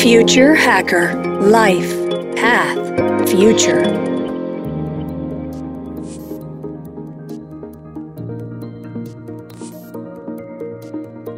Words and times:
Future 0.00 0.54
Hacker 0.54 1.14
Life 1.42 1.94
Path 2.34 3.28
Future. 3.28 3.82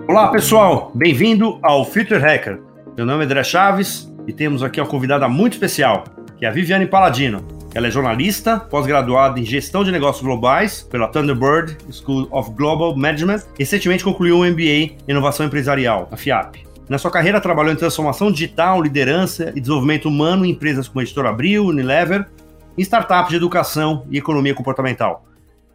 Olá 0.07 0.29
pessoal, 0.29 0.93
bem-vindo 0.95 1.59
ao 1.61 1.85
Future 1.85 2.21
Hacker. 2.21 2.61
Meu 2.97 3.05
nome 3.05 3.25
é 3.25 3.27
André 3.27 3.43
Chaves 3.43 4.09
e 4.29 4.33
temos 4.33 4.63
aqui 4.63 4.81
uma 4.81 4.87
convidada 4.87 5.29
muito 5.29 5.55
especial, 5.55 6.05
que 6.39 6.47
é 6.47 6.49
a 6.49 6.53
Viviane 6.53 6.87
Paladino. 6.87 7.45
Ela 7.75 7.89
é 7.89 7.91
jornalista, 7.91 8.61
pós-graduada 8.61 9.41
em 9.41 9.45
Gestão 9.45 9.83
de 9.83 9.91
Negócios 9.91 10.25
Globais 10.25 10.83
pela 10.89 11.09
Thunderbird 11.09 11.79
School 11.91 12.29
of 12.31 12.53
Global 12.53 12.97
Management. 12.97 13.43
Recentemente 13.59 14.05
concluiu 14.05 14.37
um 14.37 14.49
MBA 14.49 14.63
em 14.63 14.97
Inovação 15.09 15.47
Empresarial, 15.47 16.07
na 16.09 16.17
FIAP. 16.17 16.72
Na 16.93 16.99
sua 16.99 17.11
carreira, 17.11 17.41
trabalhou 17.41 17.73
em 17.73 17.77
transformação 17.77 18.31
digital, 18.31 18.83
liderança 18.83 19.51
e 19.57 19.61
desenvolvimento 19.63 20.11
humano 20.11 20.45
em 20.45 20.51
empresas 20.51 20.87
como 20.87 21.01
a 21.01 21.03
Editora 21.03 21.31
Abril, 21.31 21.65
Unilever, 21.65 22.29
e 22.77 22.83
startups 22.83 23.31
de 23.31 23.37
educação 23.37 24.07
e 24.11 24.19
economia 24.19 24.55
comportamental. 24.55 25.25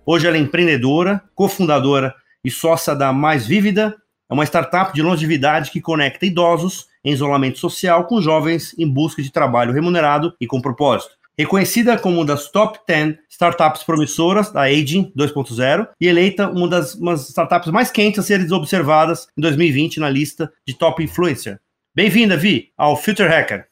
Hoje 0.05 0.27
ela 0.27 0.37
é 0.37 0.39
empreendedora, 0.39 1.23
cofundadora 1.33 2.13
e 2.45 2.51
sócia 2.51 2.93
da 2.93 3.11
Mais 3.11 3.47
Vívida, 3.47 3.97
é 4.29 4.33
uma 4.35 4.43
startup 4.43 4.93
de 4.93 5.01
longevidade 5.01 5.71
que 5.71 5.81
conecta 5.81 6.23
idosos 6.23 6.85
em 7.03 7.13
isolamento 7.13 7.57
social 7.57 8.05
com 8.05 8.21
jovens 8.21 8.75
em 8.77 8.87
busca 8.87 9.19
de 9.19 9.31
trabalho 9.31 9.73
remunerado 9.73 10.35
e 10.39 10.45
com 10.45 10.61
propósito. 10.61 11.15
Reconhecida 11.39 11.99
como 11.99 12.15
uma 12.15 12.25
das 12.25 12.49
top 12.49 12.79
10 12.87 13.17
startups 13.29 13.83
promissoras 13.83 14.51
da 14.51 14.61
Aging 14.61 15.13
2.0 15.15 15.87
e 16.01 16.07
eleita 16.07 16.49
uma 16.49 16.67
das 16.67 16.95
umas 16.95 17.29
startups 17.29 17.71
mais 17.71 17.91
quentes 17.91 18.19
a 18.19 18.23
serem 18.23 18.51
observadas 18.51 19.27
em 19.37 19.41
2020 19.41 19.99
na 19.99 20.09
lista 20.09 20.51
de 20.65 20.73
top 20.73 21.03
influencer. 21.03 21.59
Bem-vinda, 21.93 22.35
Vi, 22.35 22.71
ao 22.75 22.97
Future 22.97 23.29
Hacker. 23.29 23.67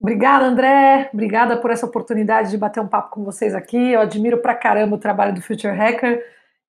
Obrigada, 0.00 0.46
André. 0.46 1.08
Obrigada 1.12 1.56
por 1.56 1.70
essa 1.70 1.86
oportunidade 1.86 2.50
de 2.50 2.58
bater 2.58 2.80
um 2.80 2.88
papo 2.88 3.10
com 3.10 3.24
vocês 3.24 3.54
aqui. 3.54 3.76
Eu 3.76 4.00
admiro 4.00 4.38
pra 4.38 4.56
caramba 4.56 4.96
o 4.96 5.00
trabalho 5.00 5.32
do 5.32 5.40
Future 5.40 5.76
Hacker 5.76 6.20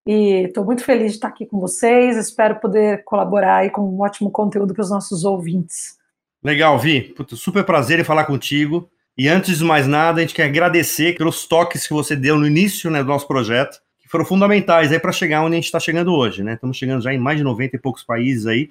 e 0.06 0.46
estou 0.46 0.64
muito 0.64 0.84
feliz 0.84 1.12
de 1.12 1.18
estar 1.18 1.30
aqui 1.30 1.48
com 1.48 1.60
vocês. 1.60 2.16
Espero 2.18 2.60
poder 2.60 3.04
colaborar 3.04 3.58
aí 3.58 3.72
com 3.72 3.82
um 3.82 4.02
ótimo 4.02 4.30
conteúdo 4.30 4.76
para 4.76 4.84
os 4.84 4.92
nossos 4.92 5.26
ouvintes. 5.26 5.98
Legal, 6.44 6.78
Vi. 6.78 7.02
Puta, 7.02 7.36
super 7.36 7.64
prazer 7.64 8.00
em 8.00 8.04
falar 8.04 8.26
contigo. 8.26 8.88
E 9.20 9.28
antes 9.28 9.58
de 9.58 9.66
mais 9.66 9.86
nada, 9.86 10.20
a 10.20 10.22
gente 10.22 10.34
quer 10.34 10.46
agradecer 10.46 11.18
pelos 11.18 11.46
toques 11.46 11.86
que 11.86 11.94
você 11.94 12.16
deu 12.16 12.38
no 12.40 12.48
início 12.48 12.90
né, 12.90 13.04
do 13.04 13.10
nosso 13.10 13.28
projeto, 13.28 13.78
que 14.00 14.08
foram 14.08 14.24
fundamentais 14.24 14.94
aí 14.94 14.98
para 14.98 15.12
chegar 15.12 15.44
onde 15.44 15.56
a 15.56 15.58
gente 15.58 15.66
está 15.66 15.78
chegando 15.78 16.14
hoje, 16.14 16.42
né? 16.42 16.54
Estamos 16.54 16.78
chegando 16.78 17.02
já 17.02 17.14
em 17.14 17.18
mais 17.18 17.38
de 17.38 17.44
90 17.44 17.76
e 17.76 17.80
poucos 17.80 18.02
países 18.02 18.48
aí, 18.48 18.70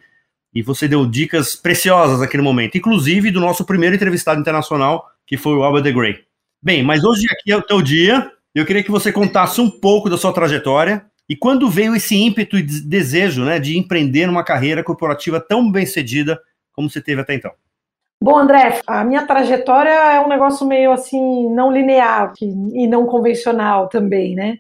e 0.55 0.63
você 0.63 0.89
deu 0.89 1.05
dicas 1.05 1.55
preciosas 1.55 2.21
naquele 2.21 2.43
momento, 2.43 2.79
inclusive 2.79 3.31
do 3.31 3.41
nosso 3.41 3.63
primeiro 3.63 3.95
entrevistado 3.95 4.41
internacional, 4.41 5.11
que 5.27 5.37
foi 5.37 5.53
o 5.53 5.63
Albert 5.63 5.83
de 5.83 5.93
Grey. 5.93 6.21
Bem, 6.63 6.83
mas 6.83 7.05
hoje 7.05 7.27
aqui 7.31 7.53
é 7.53 7.57
o 7.59 7.61
teu 7.61 7.83
dia, 7.83 8.33
eu 8.55 8.65
queria 8.65 8.83
que 8.83 8.91
você 8.91 9.13
contasse 9.13 9.61
um 9.61 9.69
pouco 9.69 10.09
da 10.09 10.17
sua 10.17 10.33
trajetória 10.33 11.05
e 11.29 11.37
quando 11.37 11.69
veio 11.69 11.95
esse 11.95 12.17
ímpeto 12.17 12.57
e 12.57 12.63
desejo 12.63 13.45
né, 13.45 13.59
de 13.59 13.77
empreender 13.77 14.27
numa 14.27 14.43
carreira 14.43 14.83
corporativa 14.83 15.43
tão 15.43 15.71
bem 15.71 15.85
cedida 15.85 16.41
como 16.73 16.89
você 16.89 17.03
teve 17.03 17.21
até 17.21 17.35
então. 17.35 17.53
Bom, 18.29 18.37
André, 18.37 18.83
a 18.87 19.03
minha 19.05 19.27
trajetória 19.27 19.89
é 19.89 20.21
um 20.21 20.29
negócio 20.29 20.67
meio 20.67 20.93
assim, 20.93 21.49
não 21.49 21.73
linear 21.73 22.35
e 22.39 22.87
não 22.87 23.07
convencional 23.07 23.89
também, 23.89 24.35
né? 24.35 24.59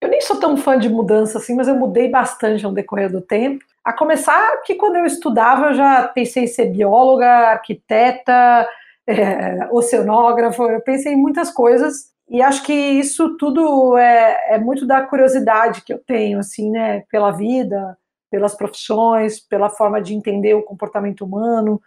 Eu 0.00 0.08
nem 0.08 0.22
sou 0.22 0.40
tão 0.40 0.56
fã 0.56 0.78
de 0.78 0.88
mudança 0.88 1.36
assim, 1.36 1.54
mas 1.54 1.68
eu 1.68 1.74
mudei 1.74 2.08
bastante 2.08 2.64
ao 2.64 2.72
decorrer 2.72 3.12
do 3.12 3.20
tempo. 3.20 3.62
A 3.84 3.92
começar 3.92 4.62
que 4.62 4.76
quando 4.76 4.96
eu 4.96 5.04
estudava, 5.04 5.66
eu 5.66 5.74
já 5.74 6.08
pensei 6.08 6.44
em 6.44 6.46
ser 6.46 6.70
bióloga, 6.70 7.28
arquiteta, 7.28 8.66
é, 9.06 9.68
oceanógrafa, 9.70 10.62
eu 10.62 10.80
pensei 10.80 11.12
em 11.12 11.20
muitas 11.20 11.50
coisas. 11.50 12.10
E 12.26 12.40
acho 12.40 12.62
que 12.62 12.72
isso 12.72 13.36
tudo 13.36 13.98
é, 13.98 14.54
é 14.54 14.58
muito 14.58 14.86
da 14.86 15.02
curiosidade 15.02 15.82
que 15.82 15.92
eu 15.92 15.98
tenho, 15.98 16.38
assim, 16.38 16.70
né, 16.70 17.04
pela 17.10 17.32
vida, 17.32 17.98
pelas 18.30 18.54
profissões, 18.54 19.40
pela 19.40 19.68
forma 19.68 20.00
de 20.00 20.14
entender 20.14 20.54
o 20.54 20.62
comportamento 20.62 21.22
humano, 21.22 21.82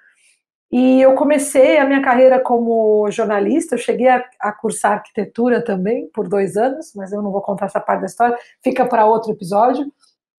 e 0.71 1.01
eu 1.01 1.13
comecei 1.13 1.77
a 1.77 1.85
minha 1.85 2.01
carreira 2.01 2.39
como 2.41 3.09
jornalista, 3.09 3.75
eu 3.75 3.79
cheguei 3.79 4.07
a, 4.07 4.23
a, 4.39 4.51
cursar 4.51 4.93
arquitetura 4.93 5.63
também 5.63 6.09
por 6.13 6.27
dois 6.27 6.57
anos, 6.57 6.91
mas 6.93 7.13
eu 7.13 7.21
não 7.21 7.31
vou 7.31 7.41
contar 7.41 7.67
essa 7.67 7.79
parte 7.79 8.01
da 8.01 8.07
história, 8.07 8.37
fica 8.61 8.85
para 8.85 9.05
outro 9.05 9.31
episódio. 9.31 9.85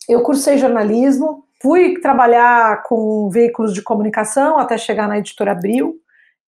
Eu 0.07 0.23
cursei 0.23 0.59
jornalismo, 0.59 1.45
fui 1.63 1.99
trabalhar 2.01 2.83
com 2.83 3.31
veículos 3.31 3.73
de 3.73 3.83
comunicação 3.83 4.59
até 4.59 4.77
chegar 4.77 5.09
na 5.09 5.19
editora 5.19 5.53
Abril. 5.53 5.97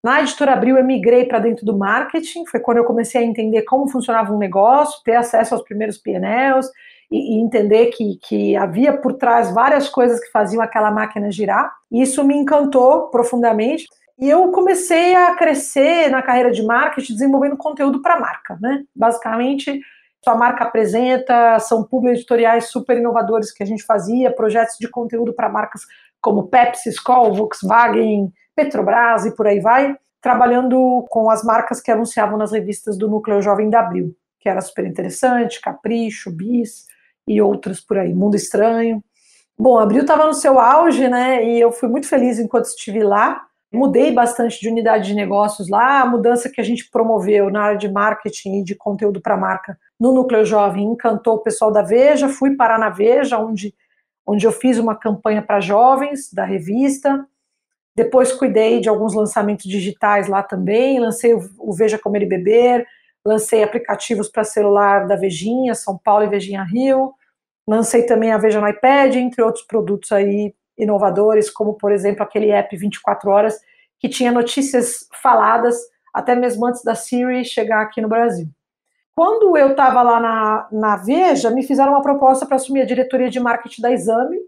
Na 0.05 0.21
editora 0.21 0.53
Abril 0.53 0.77
eu 0.77 0.85
migrei 0.85 1.25
para 1.25 1.39
dentro 1.39 1.65
do 1.65 1.77
marketing, 1.77 2.45
foi 2.47 2.61
quando 2.61 2.79
eu 2.79 2.85
comecei 2.85 3.23
a 3.23 3.25
entender 3.25 3.62
como 3.62 3.89
funcionava 3.89 4.33
um 4.33 4.39
negócio, 4.39 5.03
ter 5.05 5.17
acesso 5.17 5.55
aos 5.55 5.65
primeiros 5.65 5.97
PNLs 5.97 6.71
e, 7.10 7.41
entender 7.41 7.87
que, 7.87 8.19
que 8.22 8.56
havia 8.56 8.97
por 8.97 9.15
trás 9.15 9.53
várias 9.53 9.88
coisas 9.88 10.21
que 10.21 10.31
faziam 10.31 10.62
aquela 10.62 10.91
máquina 10.91 11.31
girar. 11.31 11.72
E 11.91 12.03
isso 12.03 12.22
me 12.25 12.37
encantou 12.37 13.09
profundamente. 13.09 13.87
E 14.19 14.28
eu 14.28 14.50
comecei 14.50 15.15
a 15.15 15.34
crescer 15.34 16.10
na 16.10 16.22
carreira 16.22 16.50
de 16.50 16.62
marketing 16.62 17.15
desenvolvendo 17.15 17.56
conteúdo 17.56 18.03
para 18.03 18.20
marca, 18.20 18.59
né? 18.60 18.84
Basicamente, 18.94 19.81
sua 20.22 20.34
marca 20.34 20.65
apresenta, 20.65 21.59
são 21.59 21.82
publi 21.82 22.10
editoriais 22.10 22.66
super 22.66 22.99
inovadores 22.99 23.50
que 23.50 23.62
a 23.62 23.66
gente 23.66 23.82
fazia, 23.82 24.31
projetos 24.31 24.76
de 24.78 24.88
conteúdo 24.88 25.32
para 25.32 25.49
marcas 25.49 25.82
como 26.20 26.49
Pepsi, 26.49 26.91
Skol, 26.91 27.32
Volkswagen, 27.32 28.31
Petrobras 28.54 29.25
e 29.25 29.34
por 29.34 29.47
aí 29.47 29.59
vai, 29.59 29.97
trabalhando 30.20 31.06
com 31.09 31.31
as 31.31 31.43
marcas 31.43 31.81
que 31.81 31.91
anunciavam 31.91 32.37
nas 32.37 32.53
revistas 32.53 32.99
do 32.99 33.09
Núcleo 33.09 33.41
Jovem 33.41 33.70
da 33.70 33.81
Abril, 33.81 34.15
que 34.38 34.50
era 34.50 34.60
super 34.60 34.84
interessante, 34.84 35.60
Capricho, 35.62 36.31
Bis, 36.31 36.84
e 37.31 37.41
outras 37.41 37.81
por 37.81 37.97
aí, 37.97 38.13
Mundo 38.13 38.35
Estranho. 38.35 39.03
Bom, 39.57 39.79
Abril 39.79 40.01
estava 40.01 40.27
no 40.27 40.35
seu 40.35 40.59
auge, 40.59 41.09
né? 41.09 41.45
E 41.45 41.61
eu 41.61 41.71
fui 41.71 41.89
muito 41.89 42.09
feliz 42.09 42.39
enquanto 42.39 42.65
estive 42.65 43.05
lá. 43.05 43.43
Mudei 43.73 44.11
bastante 44.11 44.59
de 44.59 44.69
unidade 44.69 45.07
de 45.07 45.15
negócios 45.15 45.69
lá. 45.69 46.01
A 46.01 46.07
mudança 46.07 46.51
que 46.51 46.61
a 46.61 46.65
gente 46.65 46.91
promoveu 46.91 47.51
na 47.51 47.63
área 47.63 47.79
de 47.79 47.89
marketing 47.89 48.61
e 48.61 48.65
de 48.65 48.75
conteúdo 48.75 49.21
para 49.21 49.37
marca 49.37 49.79
no 49.99 50.13
Núcleo 50.13 50.45
Jovem 50.45 50.85
encantou 50.85 51.35
o 51.37 51.43
pessoal 51.43 51.71
da 51.71 51.83
Veja. 51.83 52.29
Fui 52.29 52.57
parar 52.57 52.81
na 52.81 52.89
Veja, 52.91 53.39
onde, 53.39 53.73
onde 54.27 54.45
eu 54.45 54.51
fiz 54.51 54.77
uma 54.77 54.97
campanha 54.97 55.41
para 55.41 55.61
jovens 55.61 56.33
da 56.33 56.45
revista. 56.45 57.25
Depois 57.95 58.33
cuidei 58.33 58.81
de 58.81 58.89
alguns 58.89 59.15
lançamentos 59.15 59.67
digitais 59.67 60.27
lá 60.27 60.43
também. 60.43 60.99
Lancei 60.99 61.33
o 61.35 61.73
Veja 61.73 61.99
Comer 61.99 62.23
e 62.23 62.27
Beber, 62.27 62.87
lancei 63.25 63.62
aplicativos 63.62 64.29
para 64.29 64.43
celular 64.43 65.07
da 65.07 65.15
Vejinha, 65.15 65.75
São 65.77 65.97
Paulo 65.97 66.25
e 66.25 66.29
Vejinha 66.29 66.65
Rio, 66.65 67.12
lancei 67.70 68.04
também 68.04 68.32
a 68.32 68.38
Veja 68.38 68.60
no 68.60 68.69
iPad, 68.69 69.14
entre 69.14 69.42
outros 69.42 69.64
produtos 69.64 70.10
aí 70.10 70.53
inovadores, 70.76 71.48
como 71.48 71.75
por 71.75 71.92
exemplo 71.92 72.22
aquele 72.22 72.50
app 72.50 72.76
24 72.76 73.31
horas 73.31 73.60
que 73.98 74.08
tinha 74.08 74.32
notícias 74.32 75.06
faladas 75.22 75.76
até 76.12 76.34
mesmo 76.34 76.66
antes 76.66 76.82
da 76.82 76.97
Siri 76.97 77.44
chegar 77.44 77.82
aqui 77.82 78.00
no 78.00 78.08
Brasil. 78.08 78.48
Quando 79.14 79.56
eu 79.56 79.70
estava 79.70 80.03
lá 80.03 80.19
na, 80.19 80.69
na 80.72 80.97
Veja, 80.97 81.50
me 81.50 81.62
fizeram 81.62 81.92
uma 81.92 82.03
proposta 82.03 82.44
para 82.44 82.56
assumir 82.56 82.81
a 82.81 82.86
diretoria 82.86 83.31
de 83.31 83.38
marketing 83.38 83.82
da 83.82 83.92
Exame. 83.92 84.38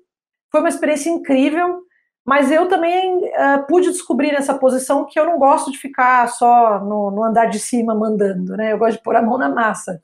Foi 0.50 0.60
uma 0.60 0.68
experiência 0.68 1.10
incrível, 1.10 1.82
mas 2.24 2.50
eu 2.50 2.66
também 2.66 3.18
uh, 3.18 3.66
pude 3.68 3.90
descobrir 3.90 4.32
nessa 4.32 4.54
posição 4.54 5.04
que 5.04 5.20
eu 5.20 5.26
não 5.26 5.38
gosto 5.38 5.70
de 5.70 5.78
ficar 5.78 6.26
só 6.28 6.80
no, 6.80 7.10
no 7.10 7.22
andar 7.22 7.46
de 7.46 7.60
cima 7.60 7.94
mandando, 7.94 8.56
né? 8.56 8.72
Eu 8.72 8.78
gosto 8.78 8.96
de 8.96 9.02
pôr 9.02 9.14
a 9.14 9.22
mão 9.22 9.38
na 9.38 9.48
massa. 9.48 10.00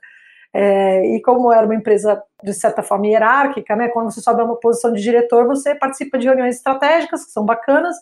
É, 0.53 1.15
e 1.15 1.21
como 1.21 1.51
era 1.53 1.65
uma 1.65 1.75
empresa 1.75 2.21
de 2.43 2.53
certa 2.53 2.81
forma 2.81 3.07
hierárquica, 3.07 3.75
né? 3.75 3.89
Quando 3.89 4.11
você 4.11 4.21
sobe 4.21 4.41
a 4.41 4.45
uma 4.45 4.59
posição 4.59 4.91
de 4.91 5.01
diretor, 5.01 5.45
você 5.45 5.75
participa 5.75 6.17
de 6.17 6.27
reuniões 6.27 6.55
estratégicas 6.55 7.25
que 7.25 7.31
são 7.31 7.45
bacanas, 7.45 7.95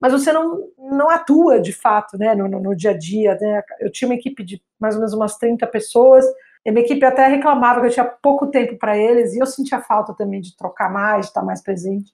mas 0.00 0.12
você 0.12 0.32
não, 0.32 0.68
não 0.78 1.08
atua 1.08 1.60
de 1.60 1.72
fato, 1.72 2.18
né? 2.18 2.34
No, 2.34 2.48
no, 2.48 2.74
dia 2.74 2.90
a 2.90 2.98
dia, 2.98 3.38
né? 3.40 3.62
Eu 3.80 3.90
tinha 3.90 4.08
uma 4.08 4.16
equipe 4.16 4.42
de 4.42 4.60
mais 4.80 4.94
ou 4.94 5.00
menos 5.00 5.14
umas 5.14 5.36
30 5.36 5.66
pessoas. 5.68 6.24
E 6.64 6.70
minha 6.70 6.84
equipe 6.84 7.04
até 7.04 7.26
reclamava 7.26 7.80
que 7.80 7.86
eu 7.86 7.90
tinha 7.90 8.04
pouco 8.04 8.46
tempo 8.48 8.76
para 8.78 8.96
eles, 8.96 9.34
e 9.34 9.38
eu 9.38 9.46
sentia 9.46 9.80
falta 9.80 10.14
também 10.14 10.40
de 10.40 10.56
trocar 10.56 10.92
mais, 10.92 11.22
de 11.22 11.26
estar 11.26 11.42
mais 11.42 11.62
presente. 11.62 12.12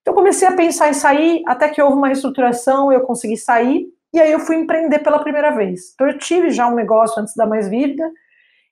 Então 0.00 0.14
comecei 0.14 0.48
a 0.48 0.52
pensar 0.52 0.88
em 0.88 0.94
sair, 0.94 1.42
até 1.46 1.68
que 1.68 1.80
houve 1.80 1.96
uma 1.96 2.08
reestruturação, 2.08 2.92
eu 2.92 3.02
consegui 3.02 3.36
sair, 3.36 3.86
e 4.12 4.20
aí 4.20 4.32
eu 4.32 4.40
fui 4.40 4.56
empreender 4.56 4.98
pela 4.98 5.18
primeira 5.18 5.50
vez. 5.50 5.92
Então 5.94 6.08
eu 6.08 6.18
tive 6.18 6.50
já 6.50 6.66
um 6.68 6.74
negócio 6.74 7.20
antes 7.20 7.34
da 7.34 7.46
Mais 7.46 7.68
Vívida, 7.68 8.10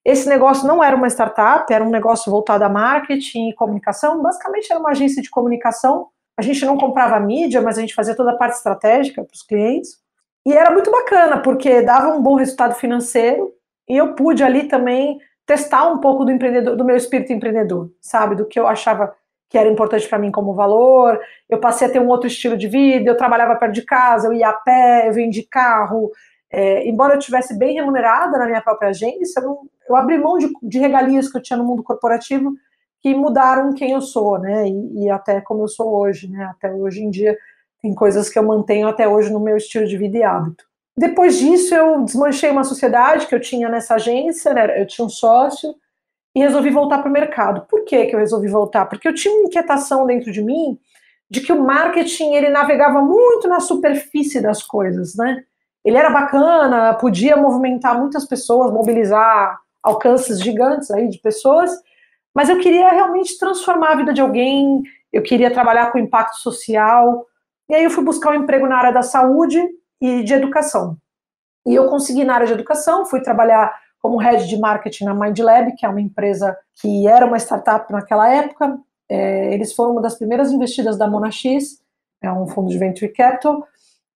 esse 0.04 0.28
negócio 0.28 0.66
não 0.66 0.82
era 0.82 0.96
uma 0.96 1.08
startup, 1.08 1.72
era 1.72 1.84
um 1.84 1.90
negócio 1.90 2.30
voltado 2.30 2.64
a 2.64 2.68
marketing 2.68 3.50
e 3.50 3.54
comunicação, 3.54 4.22
basicamente 4.22 4.70
era 4.70 4.80
uma 4.80 4.90
agência 4.90 5.22
de 5.22 5.30
comunicação, 5.30 6.08
a 6.36 6.42
gente 6.42 6.64
não 6.64 6.78
comprava 6.78 7.20
mídia, 7.20 7.60
mas 7.60 7.76
a 7.76 7.80
gente 7.80 7.94
fazia 7.94 8.16
toda 8.16 8.30
a 8.30 8.36
parte 8.36 8.56
estratégica 8.56 9.22
para 9.22 9.34
os 9.34 9.42
clientes, 9.42 9.98
e 10.46 10.52
era 10.52 10.70
muito 10.70 10.90
bacana, 10.90 11.38
porque 11.42 11.82
dava 11.82 12.08
um 12.08 12.22
bom 12.22 12.36
resultado 12.36 12.74
financeiro, 12.74 13.52
e 13.88 13.96
eu 13.96 14.14
pude 14.14 14.42
ali 14.42 14.64
também 14.64 15.18
testar 15.44 15.88
um 15.88 15.98
pouco 15.98 16.24
do 16.24 16.30
empreendedor, 16.30 16.76
do 16.76 16.84
meu 16.84 16.96
espírito 16.96 17.32
empreendedor, 17.32 17.90
sabe, 18.00 18.36
do 18.36 18.46
que 18.46 18.58
eu 18.58 18.66
achava 18.66 19.12
que 19.48 19.58
era 19.58 19.68
importante 19.68 20.08
para 20.08 20.18
mim 20.18 20.30
como 20.30 20.54
valor. 20.54 21.20
Eu 21.48 21.58
passei 21.58 21.88
a 21.88 21.90
ter 21.90 22.00
um 22.00 22.06
outro 22.06 22.28
estilo 22.28 22.56
de 22.56 22.68
vida, 22.68 23.10
eu 23.10 23.16
trabalhava 23.16 23.56
perto 23.56 23.74
de 23.74 23.82
casa, 23.82 24.28
eu 24.28 24.32
ia 24.32 24.48
a 24.48 24.52
pé, 24.52 25.08
eu 25.08 25.12
vendi 25.12 25.42
carro. 25.42 26.12
É, 26.52 26.86
embora 26.88 27.14
eu 27.14 27.18
tivesse 27.18 27.58
bem 27.58 27.74
remunerada 27.74 28.38
na 28.38 28.46
minha 28.46 28.62
própria 28.62 28.90
agência, 28.90 29.40
eu, 29.40 29.44
não, 29.44 29.58
eu 29.90 29.96
abri 29.96 30.18
mão 30.18 30.38
de, 30.38 30.50
de, 30.62 30.78
regalias 30.78 31.30
que 31.30 31.36
eu 31.36 31.42
tinha 31.42 31.56
no 31.56 31.64
mundo 31.64 31.82
corporativo 31.82 32.54
que 33.02 33.14
mudaram 33.14 33.74
quem 33.74 33.92
eu 33.92 34.00
sou, 34.00 34.38
né? 34.38 34.68
E, 34.68 35.04
e, 35.04 35.10
até 35.10 35.40
como 35.40 35.62
eu 35.62 35.68
sou 35.68 35.98
hoje, 35.98 36.30
né? 36.30 36.44
Até 36.44 36.72
hoje 36.72 37.02
em 37.02 37.10
dia 37.10 37.36
tem 37.82 37.94
coisas 37.94 38.28
que 38.28 38.38
eu 38.38 38.42
mantenho 38.42 38.88
até 38.88 39.08
hoje 39.08 39.32
no 39.32 39.40
meu 39.40 39.56
estilo 39.56 39.86
de 39.86 39.96
vida 39.96 40.18
e 40.18 40.22
hábito. 40.22 40.64
Depois 40.96 41.38
disso, 41.38 41.74
eu 41.74 42.02
desmanchei 42.02 42.50
uma 42.50 42.64
sociedade 42.64 43.26
que 43.26 43.34
eu 43.34 43.40
tinha 43.40 43.68
nessa 43.68 43.94
agência, 43.94 44.52
né? 44.52 44.80
eu 44.80 44.86
tinha 44.86 45.06
um 45.06 45.08
sócio, 45.08 45.74
e 46.34 46.40
resolvi 46.40 46.70
voltar 46.70 46.98
para 46.98 47.08
o 47.08 47.12
mercado. 47.12 47.62
Por 47.62 47.84
que, 47.84 48.06
que 48.06 48.14
eu 48.14 48.20
resolvi 48.20 48.48
voltar? 48.48 48.86
Porque 48.86 49.08
eu 49.08 49.14
tinha 49.14 49.34
uma 49.34 49.44
inquietação 49.44 50.06
dentro 50.06 50.30
de 50.30 50.42
mim 50.42 50.78
de 51.28 51.40
que 51.40 51.52
o 51.52 51.62
marketing 51.62 52.34
ele 52.34 52.48
navegava 52.48 53.00
muito 53.00 53.48
na 53.48 53.60
superfície 53.60 54.40
das 54.40 54.62
coisas, 54.62 55.14
né? 55.14 55.44
Ele 55.84 55.96
era 55.96 56.10
bacana, 56.10 56.94
podia 56.94 57.36
movimentar 57.36 57.98
muitas 57.98 58.26
pessoas, 58.26 58.72
mobilizar 58.72 59.58
alcances 59.82 60.40
gigantes 60.40 60.90
aí 60.90 61.08
de 61.08 61.18
pessoas, 61.18 61.70
mas 62.34 62.48
eu 62.48 62.58
queria 62.58 62.90
realmente 62.90 63.38
transformar 63.38 63.92
a 63.92 63.96
vida 63.96 64.12
de 64.12 64.20
alguém, 64.20 64.82
eu 65.12 65.22
queria 65.22 65.52
trabalhar 65.52 65.90
com 65.90 65.98
impacto 65.98 66.36
social, 66.36 67.26
e 67.68 67.74
aí 67.74 67.84
eu 67.84 67.90
fui 67.90 68.04
buscar 68.04 68.30
um 68.30 68.42
emprego 68.42 68.66
na 68.66 68.76
área 68.76 68.92
da 68.92 69.02
saúde 69.02 69.60
e 70.00 70.22
de 70.22 70.34
educação. 70.34 70.96
E 71.66 71.74
eu 71.74 71.88
consegui 71.88 72.24
na 72.24 72.34
área 72.34 72.46
de 72.46 72.52
educação, 72.52 73.06
fui 73.06 73.20
trabalhar 73.20 73.72
como 74.00 74.16
head 74.16 74.48
de 74.48 74.58
marketing 74.58 75.04
na 75.04 75.14
MindLab, 75.14 75.76
que 75.76 75.84
é 75.84 75.88
uma 75.88 76.00
empresa 76.00 76.56
que 76.80 77.06
era 77.06 77.26
uma 77.26 77.36
startup 77.36 77.92
naquela 77.92 78.28
época. 78.32 78.78
É, 79.08 79.52
eles 79.52 79.74
foram 79.74 79.92
uma 79.92 80.00
das 80.00 80.16
primeiras 80.16 80.50
investidas 80.50 80.96
da 80.96 81.06
Monax, 81.06 81.42
é 82.22 82.32
um 82.32 82.46
fundo 82.46 82.70
de 82.70 82.78
venture 82.78 83.12
capital. 83.12 83.66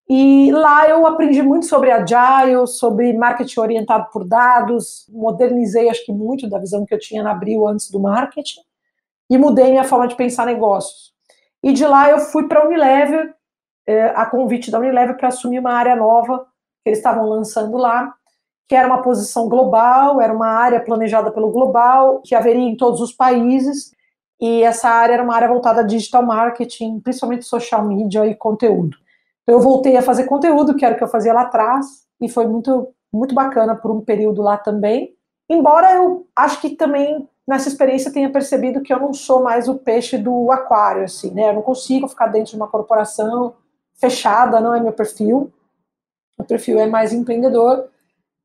E 0.08 0.52
lá 0.52 0.86
eu 0.88 1.06
aprendi 1.06 1.42
muito 1.42 1.66
sobre 1.66 1.90
agile, 1.90 2.66
sobre 2.66 3.12
marketing 3.14 3.60
orientado 3.60 4.08
por 4.12 4.26
dados, 4.26 5.06
modernizei 5.08 5.88
acho 5.88 6.04
que 6.04 6.12
muito 6.12 6.48
da 6.48 6.58
visão 6.58 6.84
que 6.84 6.92
eu 6.92 6.98
tinha 6.98 7.22
na 7.22 7.30
Abril 7.30 7.66
antes 7.66 7.90
do 7.90 7.98
marketing 7.98 8.60
e 9.30 9.38
mudei 9.38 9.70
minha 9.70 9.84
forma 9.84 10.06
de 10.06 10.14
pensar 10.14 10.44
negócios. 10.44 11.12
E 11.62 11.72
de 11.72 11.86
lá 11.86 12.10
eu 12.10 12.18
fui 12.18 12.46
para 12.46 12.60
a 12.60 12.66
Unilever, 12.66 13.34
é, 13.86 14.04
a 14.08 14.26
convite 14.26 14.70
da 14.70 14.78
Unilever 14.78 15.16
para 15.16 15.28
assumir 15.28 15.58
uma 15.58 15.72
área 15.72 15.96
nova 15.96 16.46
que 16.82 16.90
eles 16.90 16.98
estavam 16.98 17.26
lançando 17.26 17.78
lá, 17.78 18.12
que 18.68 18.74
era 18.74 18.86
uma 18.86 19.00
posição 19.00 19.48
global, 19.48 20.20
era 20.20 20.32
uma 20.32 20.48
área 20.48 20.80
planejada 20.80 21.30
pelo 21.30 21.50
global, 21.50 22.20
que 22.22 22.34
haveria 22.34 22.62
em 22.62 22.76
todos 22.76 23.00
os 23.00 23.12
países, 23.12 23.92
e 24.38 24.62
essa 24.62 24.88
área 24.90 25.14
era 25.14 25.22
uma 25.22 25.34
área 25.34 25.48
voltada 25.48 25.80
a 25.80 25.84
digital 25.84 26.22
marketing, 26.22 27.00
principalmente 27.00 27.46
social 27.46 27.82
media 27.86 28.26
e 28.26 28.34
conteúdo. 28.34 28.98
Então, 29.44 29.56
eu 29.56 29.60
voltei 29.60 29.96
a 29.96 30.02
fazer 30.02 30.24
conteúdo, 30.24 30.74
que 30.74 30.84
era 30.84 30.94
o 30.94 30.98
que 30.98 31.04
eu 31.04 31.08
fazia 31.08 31.32
lá 31.32 31.42
atrás, 31.42 31.86
e 32.20 32.28
foi 32.28 32.46
muito, 32.46 32.88
muito 33.12 33.34
bacana 33.34 33.76
por 33.76 33.90
um 33.90 34.00
período 34.00 34.42
lá 34.42 34.56
também. 34.56 35.14
Embora 35.48 35.92
eu 35.94 36.26
acho 36.34 36.60
que 36.60 36.70
também 36.70 37.28
nessa 37.46 37.68
experiência 37.68 38.12
tenha 38.12 38.30
percebido 38.30 38.80
que 38.80 38.92
eu 38.92 38.98
não 38.98 39.12
sou 39.12 39.42
mais 39.42 39.68
o 39.68 39.74
peixe 39.74 40.16
do 40.16 40.50
aquário, 40.50 41.04
assim, 41.04 41.30
né? 41.30 41.50
Eu 41.50 41.54
não 41.54 41.62
consigo 41.62 42.08
ficar 42.08 42.28
dentro 42.28 42.50
de 42.50 42.56
uma 42.56 42.68
corporação 42.68 43.54
fechada, 43.94 44.60
não 44.60 44.74
é 44.74 44.80
meu 44.80 44.92
perfil. 44.92 45.52
O 46.38 46.44
perfil 46.44 46.80
é 46.80 46.86
mais 46.86 47.12
empreendedor. 47.12 47.88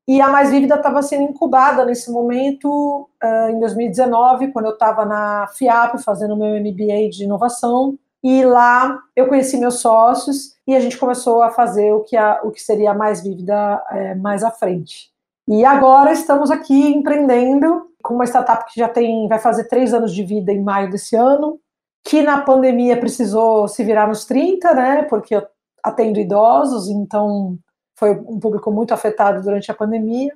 E 0.06 0.20
a 0.20 0.28
Mais 0.28 0.50
Vívida 0.50 0.74
estava 0.74 1.02
sendo 1.02 1.30
incubada 1.30 1.84
nesse 1.84 2.10
momento, 2.10 3.08
uh, 3.22 3.50
em 3.50 3.60
2019, 3.60 4.52
quando 4.52 4.66
eu 4.66 4.72
estava 4.72 5.04
na 5.04 5.46
FIAP 5.48 5.98
fazendo 6.02 6.36
meu 6.36 6.60
MBA 6.60 7.10
de 7.10 7.24
inovação. 7.24 7.96
E 8.22 8.44
lá 8.44 8.98
eu 9.14 9.28
conheci 9.28 9.56
meus 9.56 9.80
sócios 9.80 10.56
e 10.70 10.76
a 10.76 10.80
gente 10.80 10.96
começou 10.96 11.42
a 11.42 11.50
fazer 11.50 11.92
o 11.92 12.00
que, 12.00 12.16
a, 12.16 12.40
o 12.44 12.52
que 12.52 12.62
seria 12.62 12.94
Mais 12.94 13.22
Vívida 13.22 13.82
é, 13.90 14.14
mais 14.14 14.44
à 14.44 14.52
frente. 14.52 15.10
E 15.48 15.64
agora 15.64 16.12
estamos 16.12 16.48
aqui 16.48 16.92
empreendendo 16.92 17.90
com 18.00 18.14
uma 18.14 18.24
startup 18.24 18.72
que 18.72 18.78
já 18.78 18.88
tem, 18.88 19.26
vai 19.26 19.40
fazer 19.40 19.64
três 19.64 19.92
anos 19.92 20.14
de 20.14 20.22
vida 20.22 20.52
em 20.52 20.62
maio 20.62 20.88
desse 20.88 21.16
ano, 21.16 21.58
que 22.04 22.22
na 22.22 22.40
pandemia 22.42 22.96
precisou 22.98 23.66
se 23.66 23.82
virar 23.82 24.06
nos 24.06 24.24
30, 24.24 24.72
né? 24.74 25.02
Porque 25.02 25.34
eu 25.34 25.44
atendo 25.82 26.20
idosos, 26.20 26.88
então 26.88 27.58
foi 27.96 28.12
um 28.12 28.38
público 28.38 28.70
muito 28.70 28.94
afetado 28.94 29.42
durante 29.42 29.72
a 29.72 29.74
pandemia. 29.74 30.32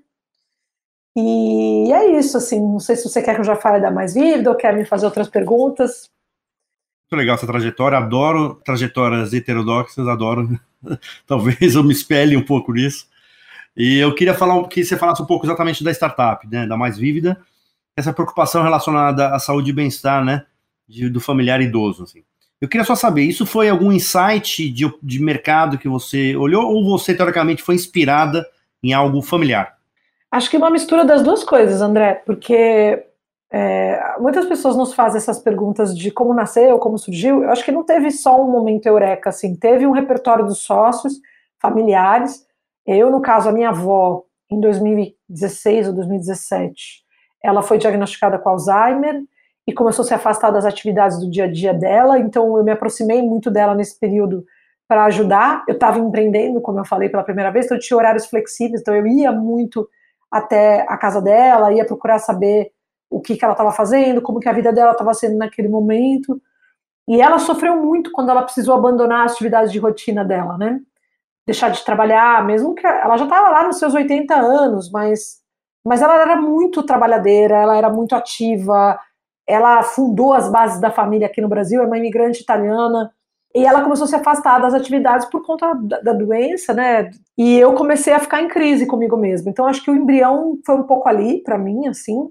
E 1.16 1.92
é 1.92 2.18
isso, 2.18 2.36
assim, 2.36 2.60
não 2.60 2.80
sei 2.80 2.96
se 2.96 3.08
você 3.08 3.22
quer 3.22 3.34
que 3.34 3.40
eu 3.40 3.44
já 3.44 3.54
fale 3.54 3.80
da 3.80 3.90
Mais 3.92 4.14
Vívida 4.14 4.50
ou 4.50 4.56
quer 4.56 4.74
me 4.74 4.84
fazer 4.84 5.06
outras 5.06 5.28
perguntas. 5.28 6.10
Muito 7.14 7.20
legal 7.20 7.36
essa 7.36 7.46
trajetória, 7.46 7.96
adoro 7.96 8.60
trajetórias 8.64 9.32
heterodoxas, 9.32 10.08
adoro. 10.08 10.58
Talvez 11.24 11.76
eu 11.76 11.84
me 11.84 11.92
espelhe 11.92 12.36
um 12.36 12.42
pouco 12.42 12.72
nisso. 12.72 13.06
E 13.76 13.98
eu 13.98 14.12
queria 14.12 14.34
falar 14.34 14.66
que 14.66 14.84
você 14.84 14.96
falasse 14.96 15.22
um 15.22 15.26
pouco 15.26 15.46
exatamente 15.46 15.84
da 15.84 15.92
startup, 15.92 16.44
né, 16.48 16.66
da 16.66 16.76
Mais 16.76 16.98
Vívida, 16.98 17.40
essa 17.96 18.12
preocupação 18.12 18.64
relacionada 18.64 19.28
à 19.28 19.38
saúde 19.38 19.70
e 19.70 19.72
bem-estar, 19.72 20.24
né, 20.24 20.44
de, 20.88 21.08
do 21.08 21.20
familiar 21.20 21.60
idoso, 21.60 22.02
assim. 22.02 22.24
Eu 22.60 22.68
queria 22.68 22.84
só 22.84 22.96
saber, 22.96 23.22
isso 23.22 23.46
foi 23.46 23.68
algum 23.68 23.92
insight 23.92 24.68
de, 24.68 24.92
de 25.00 25.22
mercado 25.22 25.78
que 25.78 25.88
você 25.88 26.34
olhou 26.34 26.64
ou 26.64 26.84
você, 26.84 27.14
teoricamente, 27.14 27.62
foi 27.62 27.76
inspirada 27.76 28.44
em 28.82 28.92
algo 28.92 29.22
familiar? 29.22 29.76
Acho 30.32 30.50
que 30.50 30.56
uma 30.56 30.70
mistura 30.70 31.04
das 31.04 31.22
duas 31.22 31.44
coisas, 31.44 31.80
André, 31.80 32.22
porque 32.26 33.04
é, 33.56 34.16
muitas 34.18 34.46
pessoas 34.46 34.76
nos 34.76 34.94
fazem 34.94 35.16
essas 35.16 35.38
perguntas 35.38 35.96
de 35.96 36.10
como 36.10 36.34
nasceu, 36.34 36.76
como 36.80 36.98
surgiu. 36.98 37.44
Eu 37.44 37.50
acho 37.50 37.64
que 37.64 37.70
não 37.70 37.84
teve 37.84 38.10
só 38.10 38.42
um 38.42 38.50
momento 38.50 38.86
eureka, 38.86 39.30
assim, 39.30 39.54
teve 39.54 39.86
um 39.86 39.92
repertório 39.92 40.44
dos 40.44 40.58
sócios, 40.58 41.20
familiares. 41.60 42.44
Eu, 42.84 43.12
no 43.12 43.22
caso, 43.22 43.48
a 43.48 43.52
minha 43.52 43.68
avó, 43.68 44.24
em 44.50 44.58
2016 44.58 45.86
ou 45.86 45.94
2017, 45.94 47.04
ela 47.44 47.62
foi 47.62 47.78
diagnosticada 47.78 48.40
com 48.40 48.48
Alzheimer 48.48 49.22
e 49.64 49.72
começou 49.72 50.02
a 50.02 50.08
se 50.08 50.14
afastar 50.14 50.50
das 50.50 50.64
atividades 50.64 51.20
do 51.20 51.30
dia 51.30 51.44
a 51.44 51.50
dia 51.50 51.72
dela, 51.72 52.18
então 52.18 52.58
eu 52.58 52.64
me 52.64 52.72
aproximei 52.72 53.22
muito 53.22 53.52
dela 53.52 53.72
nesse 53.72 54.00
período 54.00 54.44
para 54.88 55.04
ajudar. 55.04 55.62
Eu 55.68 55.74
estava 55.74 56.00
empreendendo, 56.00 56.60
como 56.60 56.80
eu 56.80 56.84
falei 56.84 57.08
pela 57.08 57.22
primeira 57.22 57.52
vez, 57.52 57.66
então 57.66 57.76
eu 57.76 57.80
tinha 57.80 57.96
horários 57.96 58.26
flexíveis, 58.26 58.80
então 58.80 58.96
eu 58.96 59.06
ia 59.06 59.30
muito 59.30 59.88
até 60.28 60.84
a 60.88 60.96
casa 60.96 61.22
dela, 61.22 61.72
ia 61.72 61.84
procurar 61.84 62.18
saber 62.18 62.73
o 63.14 63.20
que, 63.20 63.36
que 63.36 63.44
ela 63.44 63.52
estava 63.54 63.70
fazendo, 63.70 64.20
como 64.20 64.40
que 64.40 64.48
a 64.48 64.52
vida 64.52 64.72
dela 64.72 64.92
estava 64.92 65.14
sendo 65.14 65.36
naquele 65.36 65.68
momento. 65.68 66.40
E 67.08 67.20
ela 67.20 67.38
sofreu 67.38 67.76
muito 67.80 68.10
quando 68.10 68.30
ela 68.30 68.42
precisou 68.42 68.74
abandonar 68.74 69.26
as 69.26 69.32
atividades 69.32 69.70
de 69.70 69.78
rotina 69.78 70.24
dela, 70.24 70.58
né? 70.58 70.80
Deixar 71.46 71.68
de 71.70 71.84
trabalhar, 71.84 72.44
mesmo 72.44 72.74
que 72.74 72.86
ela 72.86 73.16
já 73.16 73.24
estava 73.24 73.50
lá 73.50 73.66
nos 73.66 73.78
seus 73.78 73.94
80 73.94 74.34
anos, 74.34 74.90
mas, 74.90 75.40
mas 75.84 76.02
ela 76.02 76.20
era 76.20 76.36
muito 76.36 76.82
trabalhadeira, 76.82 77.56
ela 77.56 77.76
era 77.76 77.90
muito 77.90 78.16
ativa, 78.16 78.98
ela 79.46 79.82
fundou 79.82 80.32
as 80.32 80.50
bases 80.50 80.80
da 80.80 80.90
família 80.90 81.26
aqui 81.26 81.40
no 81.40 81.48
Brasil, 81.48 81.82
é 81.82 81.86
uma 81.86 81.98
imigrante 81.98 82.42
italiana, 82.42 83.12
e 83.54 83.64
ela 83.64 83.82
começou 83.82 84.06
a 84.06 84.08
se 84.08 84.16
afastar 84.16 84.58
das 84.58 84.74
atividades 84.74 85.26
por 85.26 85.44
conta 85.46 85.74
da, 85.74 86.00
da, 86.00 86.12
doença, 86.12 86.74
né? 86.74 87.10
E 87.38 87.56
eu 87.56 87.74
comecei 87.74 88.12
a 88.12 88.18
ficar 88.18 88.42
em 88.42 88.48
crise 88.48 88.86
comigo 88.86 89.16
mesma. 89.16 89.48
Então 89.48 89.66
acho 89.66 89.84
que 89.84 89.90
o 89.90 89.94
embrião 89.94 90.58
foi 90.66 90.74
um 90.74 90.82
pouco 90.82 91.08
ali 91.08 91.40
para 91.40 91.56
mim, 91.56 91.86
assim, 91.86 92.28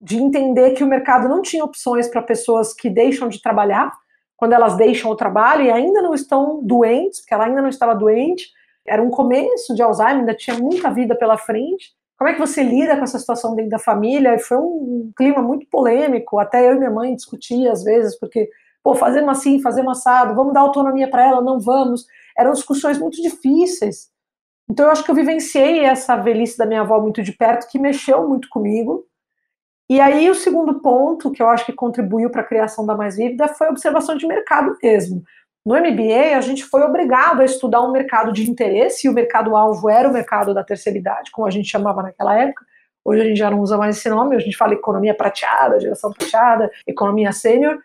de 0.00 0.16
entender 0.16 0.72
que 0.72 0.84
o 0.84 0.86
mercado 0.86 1.28
não 1.28 1.42
tinha 1.42 1.64
opções 1.64 2.08
para 2.08 2.22
pessoas 2.22 2.74
que 2.74 2.90
deixam 2.90 3.28
de 3.28 3.40
trabalhar 3.40 3.92
quando 4.36 4.52
elas 4.52 4.76
deixam 4.76 5.10
o 5.10 5.16
trabalho 5.16 5.64
e 5.64 5.70
ainda 5.70 6.02
não 6.02 6.14
estão 6.14 6.60
doentes, 6.62 7.20
porque 7.20 7.34
ela 7.34 7.46
ainda 7.46 7.62
não 7.62 7.68
estava 7.68 7.94
doente. 7.94 8.50
Era 8.86 9.02
um 9.02 9.10
começo 9.10 9.74
de 9.74 9.82
Alzheimer, 9.82 10.18
ainda 10.18 10.34
tinha 10.34 10.58
muita 10.58 10.90
vida 10.90 11.14
pela 11.16 11.38
frente. 11.38 11.92
Como 12.18 12.28
é 12.28 12.34
que 12.34 12.40
você 12.40 12.62
lida 12.62 12.96
com 12.96 13.04
essa 13.04 13.18
situação 13.18 13.54
dentro 13.54 13.70
da 13.70 13.78
família? 13.78 14.38
Foi 14.38 14.58
um 14.58 15.12
clima 15.16 15.42
muito 15.42 15.66
polêmico, 15.68 16.38
até 16.38 16.68
eu 16.68 16.74
e 16.74 16.78
minha 16.78 16.90
mãe 16.90 17.14
discutia 17.14 17.72
às 17.72 17.82
vezes, 17.82 18.18
porque, 18.18 18.48
pô, 18.82 18.94
fazemos 18.94 19.38
assim, 19.38 19.60
fazemos 19.60 19.98
assado, 19.98 20.34
vamos 20.34 20.52
dar 20.52 20.60
autonomia 20.60 21.08
para 21.08 21.26
ela, 21.26 21.40
não 21.40 21.58
vamos. 21.58 22.06
Eram 22.36 22.52
discussões 22.52 22.98
muito 22.98 23.20
difíceis. 23.22 24.10
Então 24.70 24.86
eu 24.86 24.92
acho 24.92 25.04
que 25.04 25.10
eu 25.10 25.14
vivenciei 25.14 25.84
essa 25.84 26.16
velhice 26.16 26.56
da 26.56 26.66
minha 26.66 26.80
avó 26.80 27.00
muito 27.00 27.22
de 27.22 27.32
perto, 27.32 27.68
que 27.68 27.78
mexeu 27.78 28.28
muito 28.28 28.48
comigo. 28.48 29.04
E 29.88 30.00
aí 30.00 30.30
o 30.30 30.34
segundo 30.34 30.80
ponto, 30.80 31.30
que 31.30 31.42
eu 31.42 31.48
acho 31.48 31.66
que 31.66 31.72
contribuiu 31.72 32.30
para 32.30 32.40
a 32.40 32.46
criação 32.46 32.86
da 32.86 32.96
Mais 32.96 33.16
Vívida, 33.16 33.48
foi 33.48 33.66
a 33.66 33.70
observação 33.70 34.16
de 34.16 34.26
mercado 34.26 34.76
mesmo. 34.82 35.22
No 35.64 35.74
MBA, 35.74 36.36
a 36.36 36.40
gente 36.40 36.64
foi 36.64 36.82
obrigado 36.82 37.40
a 37.40 37.44
estudar 37.44 37.82
um 37.82 37.90
mercado 37.90 38.32
de 38.32 38.48
interesse, 38.50 39.06
e 39.06 39.10
o 39.10 39.14
mercado-alvo 39.14 39.88
era 39.88 40.08
o 40.08 40.12
mercado 40.12 40.52
da 40.52 40.62
terceira 40.62 40.98
idade, 40.98 41.30
como 41.30 41.46
a 41.46 41.50
gente 41.50 41.68
chamava 41.68 42.02
naquela 42.02 42.38
época. 42.38 42.64
Hoje 43.04 43.22
a 43.22 43.24
gente 43.24 43.38
já 43.38 43.50
não 43.50 43.60
usa 43.60 43.76
mais 43.76 43.96
esse 43.96 44.08
nome, 44.08 44.36
a 44.36 44.38
gente 44.38 44.56
fala 44.56 44.74
economia 44.74 45.14
prateada, 45.14 45.80
geração 45.80 46.10
prateada, 46.10 46.70
economia 46.86 47.32
sênior. 47.32 47.78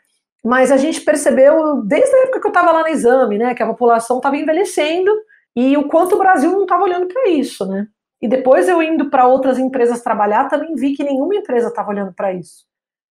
Mas 0.43 0.71
a 0.71 0.77
gente 0.77 1.01
percebeu, 1.01 1.81
desde 1.83 2.13
a 2.15 2.23
época 2.23 2.39
que 2.39 2.47
eu 2.47 2.51
estava 2.51 2.71
lá 2.71 2.81
no 2.81 2.87
exame, 2.87 3.37
né, 3.37 3.53
que 3.53 3.63
a 3.63 3.67
população 3.67 4.17
estava 4.17 4.37
envelhecendo 4.37 5.11
e 5.55 5.75
o 5.75 5.87
quanto 5.89 6.15
o 6.15 6.19
Brasil 6.19 6.51
não 6.51 6.63
estava 6.63 6.83
olhando 6.83 7.07
para 7.07 7.27
isso, 7.27 7.65
né? 7.65 7.87
E 8.21 8.27
depois 8.27 8.67
eu 8.67 8.81
indo 8.81 9.09
para 9.09 9.27
outras 9.27 9.57
empresas 9.57 10.01
trabalhar, 10.01 10.49
também 10.49 10.75
vi 10.75 10.93
que 10.93 11.03
nenhuma 11.03 11.35
empresa 11.35 11.69
estava 11.69 11.89
olhando 11.89 12.13
para 12.13 12.33
isso. 12.33 12.65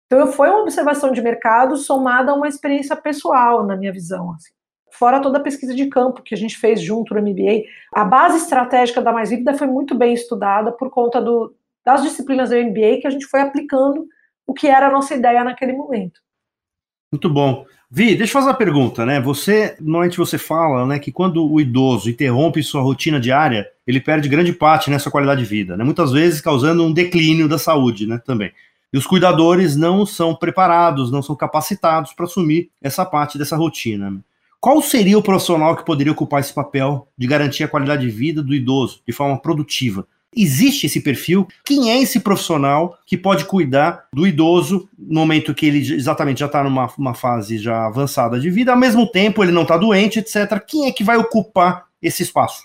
Então, 0.05 0.27
foi 0.27 0.49
uma 0.49 0.61
observação 0.61 1.11
de 1.11 1.21
mercado 1.21 1.77
somada 1.77 2.31
a 2.31 2.35
uma 2.35 2.47
experiência 2.47 2.95
pessoal, 2.95 3.65
na 3.65 3.77
minha 3.77 3.93
visão. 3.93 4.33
Assim. 4.33 4.51
Fora 4.91 5.21
toda 5.21 5.37
a 5.37 5.41
pesquisa 5.41 5.73
de 5.73 5.87
campo 5.87 6.21
que 6.21 6.35
a 6.35 6.37
gente 6.37 6.57
fez 6.57 6.81
junto 6.81 7.13
no 7.13 7.21
MBA, 7.21 7.63
a 7.93 8.03
base 8.03 8.37
estratégica 8.37 9.01
da 9.01 9.13
Mais 9.13 9.29
Vívida 9.29 9.53
foi 9.53 9.67
muito 9.67 9.95
bem 9.95 10.13
estudada 10.13 10.71
por 10.71 10.89
conta 10.89 11.21
do, 11.21 11.55
das 11.85 12.03
disciplinas 12.03 12.49
do 12.49 12.57
MBA 12.57 12.99
que 12.99 13.07
a 13.07 13.09
gente 13.09 13.25
foi 13.25 13.39
aplicando 13.39 14.05
o 14.45 14.53
que 14.53 14.67
era 14.67 14.87
a 14.87 14.91
nossa 14.91 15.15
ideia 15.15 15.43
naquele 15.43 15.73
momento. 15.73 16.19
Muito 17.11 17.29
bom. 17.29 17.65
Vi, 17.93 18.15
deixa 18.15 18.31
eu 18.31 18.33
fazer 18.35 18.47
uma 18.47 18.53
pergunta, 18.53 19.05
né? 19.05 19.19
Você, 19.19 19.75
normalmente 19.81 20.17
você 20.17 20.37
fala, 20.37 20.85
né, 20.85 20.97
que 20.97 21.11
quando 21.11 21.45
o 21.45 21.59
idoso 21.59 22.09
interrompe 22.09 22.63
sua 22.63 22.81
rotina 22.81 23.19
diária, 23.19 23.67
ele 23.85 23.99
perde 23.99 24.29
grande 24.29 24.53
parte 24.53 24.89
nessa 24.89 25.11
qualidade 25.11 25.41
de 25.41 25.49
vida, 25.49 25.75
né? 25.75 25.83
Muitas 25.83 26.13
vezes 26.13 26.39
causando 26.39 26.85
um 26.85 26.93
declínio 26.93 27.49
da 27.49 27.57
saúde, 27.57 28.07
né, 28.07 28.17
também. 28.17 28.49
E 28.93 28.97
os 28.97 29.05
cuidadores 29.05 29.75
não 29.75 30.05
são 30.05 30.33
preparados, 30.33 31.11
não 31.11 31.21
são 31.21 31.35
capacitados 31.35 32.13
para 32.13 32.25
assumir 32.25 32.69
essa 32.81 33.03
parte 33.03 33.37
dessa 33.37 33.57
rotina. 33.57 34.23
Qual 34.57 34.81
seria 34.81 35.17
o 35.17 35.23
profissional 35.23 35.75
que 35.75 35.85
poderia 35.85 36.13
ocupar 36.13 36.39
esse 36.39 36.53
papel 36.53 37.09
de 37.17 37.27
garantir 37.27 37.65
a 37.65 37.67
qualidade 37.67 38.03
de 38.05 38.09
vida 38.09 38.41
do 38.41 38.55
idoso 38.55 39.01
de 39.05 39.11
forma 39.11 39.37
produtiva? 39.37 40.07
Existe 40.35 40.85
esse 40.85 41.01
perfil? 41.01 41.45
Quem 41.65 41.91
é 41.91 42.01
esse 42.01 42.19
profissional 42.19 42.97
que 43.05 43.17
pode 43.17 43.45
cuidar 43.45 44.05
do 44.13 44.25
idoso 44.25 44.89
no 44.97 45.19
momento 45.19 45.53
que 45.53 45.65
ele 45.65 45.79
exatamente 45.79 46.39
já 46.39 46.45
está 46.45 46.63
numa 46.63 46.87
uma 46.97 47.13
fase 47.13 47.57
já 47.57 47.85
avançada 47.85 48.39
de 48.39 48.49
vida, 48.49 48.71
ao 48.71 48.77
mesmo 48.77 49.05
tempo 49.11 49.43
ele 49.43 49.51
não 49.51 49.63
está 49.63 49.77
doente, 49.77 50.19
etc. 50.19 50.57
Quem 50.65 50.87
é 50.87 50.91
que 50.91 51.03
vai 51.03 51.17
ocupar 51.17 51.85
esse 52.01 52.23
espaço? 52.23 52.63